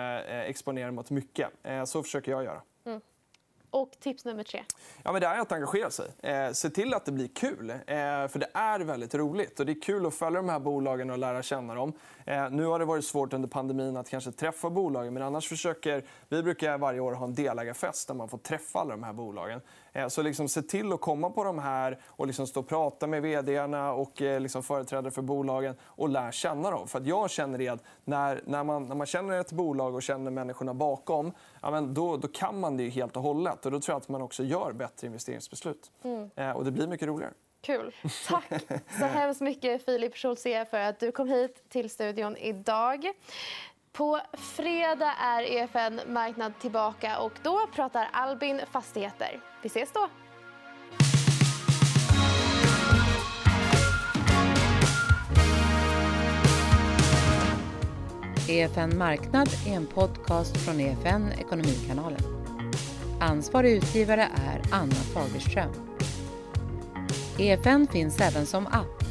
exponera 0.47 0.91
mot 0.91 1.09
mycket. 1.09 1.49
så 1.85 2.03
försöker 2.03 2.31
jag 2.31 2.43
göra. 2.43 2.61
Mm. 2.85 3.01
Och 3.69 3.91
tips 3.99 4.25
nummer 4.25 4.43
tre? 4.43 4.63
Ja, 5.03 5.11
men 5.11 5.21
det 5.21 5.27
är 5.27 5.39
att 5.39 5.51
engagera 5.51 5.89
sig. 5.89 6.11
Eh, 6.19 6.51
se 6.51 6.69
till 6.69 6.93
att 6.93 7.05
det 7.05 7.11
blir 7.11 7.27
kul. 7.27 7.69
Eh, 7.69 7.77
för 8.27 8.39
Det 8.39 8.49
är 8.53 8.79
väldigt 8.79 9.15
roligt. 9.15 9.59
Och 9.59 9.65
Det 9.65 9.71
är 9.71 9.81
kul 9.81 10.05
att 10.05 10.13
följa 10.13 10.39
de 10.39 10.49
här 10.49 10.59
bolagen 10.59 11.09
och 11.09 11.17
lära 11.17 11.43
känna 11.43 11.75
dem. 11.75 11.93
Eh, 12.25 12.49
nu 12.49 12.65
har 12.65 12.79
det 12.79 12.85
varit 12.85 13.05
svårt 13.05 13.33
under 13.33 13.47
pandemin 13.47 13.97
att 13.97 14.09
kanske 14.09 14.31
träffa 14.31 14.69
bolagen. 14.69 15.13
Men 15.13 15.23
annars 15.23 15.47
försöker... 15.47 16.03
Vi 16.29 16.43
brukar 16.43 16.77
varje 16.77 16.99
år 16.99 17.13
ha 17.13 17.25
en 17.25 17.33
delägarfest 17.33 18.07
där 18.07 18.15
man 18.15 18.29
får 18.29 18.37
träffa 18.37 18.79
alla 18.79 18.91
de 18.91 19.03
här 19.03 19.13
bolagen. 19.13 19.61
Eh, 19.97 20.07
så 20.07 20.21
liksom 20.21 20.47
se 20.49 20.61
till 20.61 20.93
att 20.93 21.01
komma 21.01 21.29
på 21.29 21.43
de 21.43 21.59
här 21.59 21.99
och 22.05 22.27
liksom 22.27 22.47
stå 22.47 22.59
och 22.59 22.67
prata 22.67 23.07
med 23.07 23.21
vd 23.21 23.59
och 23.59 24.21
eh, 24.21 24.39
liksom 24.39 24.63
företrädare 24.63 25.11
för 25.11 25.21
bolagen 25.21 25.75
och 25.81 26.09
lära 26.09 26.31
känna 26.31 26.71
dem. 26.71 26.87
För 26.87 27.01
jag 27.05 27.29
känner 27.29 27.57
det 27.57 27.67
att 27.67 27.83
när, 28.03 28.41
när, 28.45 28.63
man, 28.63 28.85
när 28.85 28.95
man 28.95 29.07
känner 29.07 29.39
ett 29.39 29.51
bolag 29.51 29.95
och 29.95 30.03
känner 30.03 30.31
människorna 30.31 30.73
bakom 30.73 31.31
ja, 31.61 31.71
men 31.71 31.93
då, 31.93 32.17
då 32.17 32.27
kan 32.27 32.59
man 32.59 32.77
det 32.77 32.89
helt 32.89 33.17
och 33.17 33.23
hållet. 33.23 33.65
Och 33.65 33.71
då 33.71 33.79
tror 33.79 33.93
jag 33.93 34.01
att 34.01 34.09
man 34.09 34.21
också 34.21 34.43
gör 34.43 34.71
bättre 34.71 35.07
investeringsbeslut. 35.07 35.91
Mm. 36.03 36.29
Eh, 36.35 36.51
och 36.51 36.65
det 36.65 36.71
blir 36.71 36.87
mycket 36.87 37.07
roligare. 37.07 37.33
Kul. 37.61 37.95
Tack 38.27 38.45
så 38.99 39.05
hemskt 39.05 39.41
mycket, 39.41 39.85
Filip 39.85 40.15
Schultze, 40.15 40.65
för 40.65 40.79
att 40.79 40.99
du 40.99 41.11
kom 41.11 41.27
hit 41.27 41.69
till 41.69 41.89
studion 41.89 42.37
idag. 42.37 43.05
På 43.97 44.19
fredag 44.33 45.11
är 45.21 45.43
EFN 45.43 46.13
Marknad 46.13 46.59
tillbaka 46.59 47.19
och 47.19 47.31
då 47.43 47.59
pratar 47.75 48.09
Albin 48.13 48.61
fastigheter. 48.71 49.39
Vi 49.61 49.67
ses 49.67 49.91
då! 49.93 50.07
EFN 58.49 58.97
Marknad 58.97 59.49
är 59.67 59.73
en 59.75 59.85
podcast 59.85 60.57
från 60.57 60.79
EFN 60.79 61.31
Ekonomikanalen. 61.31 62.21
Ansvarig 63.19 63.77
utgivare 63.77 64.27
är 64.47 64.61
Anna 64.71 64.91
Fagerström. 64.91 65.71
EFN 67.39 67.87
finns 67.87 68.21
även 68.21 68.45
som 68.45 68.67
app. 68.67 69.03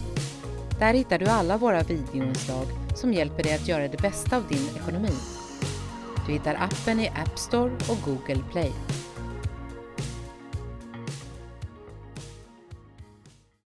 Där 0.79 0.95
hittar 0.95 1.19
du 1.19 1.27
alla 1.27 1.57
våra 1.57 1.83
videoinslag 1.83 2.86
som 2.97 3.13
hjälper 3.13 3.43
dig 3.43 3.55
att 3.55 3.69
göra 3.69 3.89
det 3.89 4.03
bästa 4.03 4.37
av 4.37 4.49
din 4.49 4.69
ekonomi. 4.77 5.15
Du 6.27 6.33
hittar 6.33 6.55
appen 6.55 7.01
i 7.01 7.09
App 7.09 7.39
Store 7.39 7.73
och 7.73 7.99
Google 8.05 8.43
Play. 8.53 8.73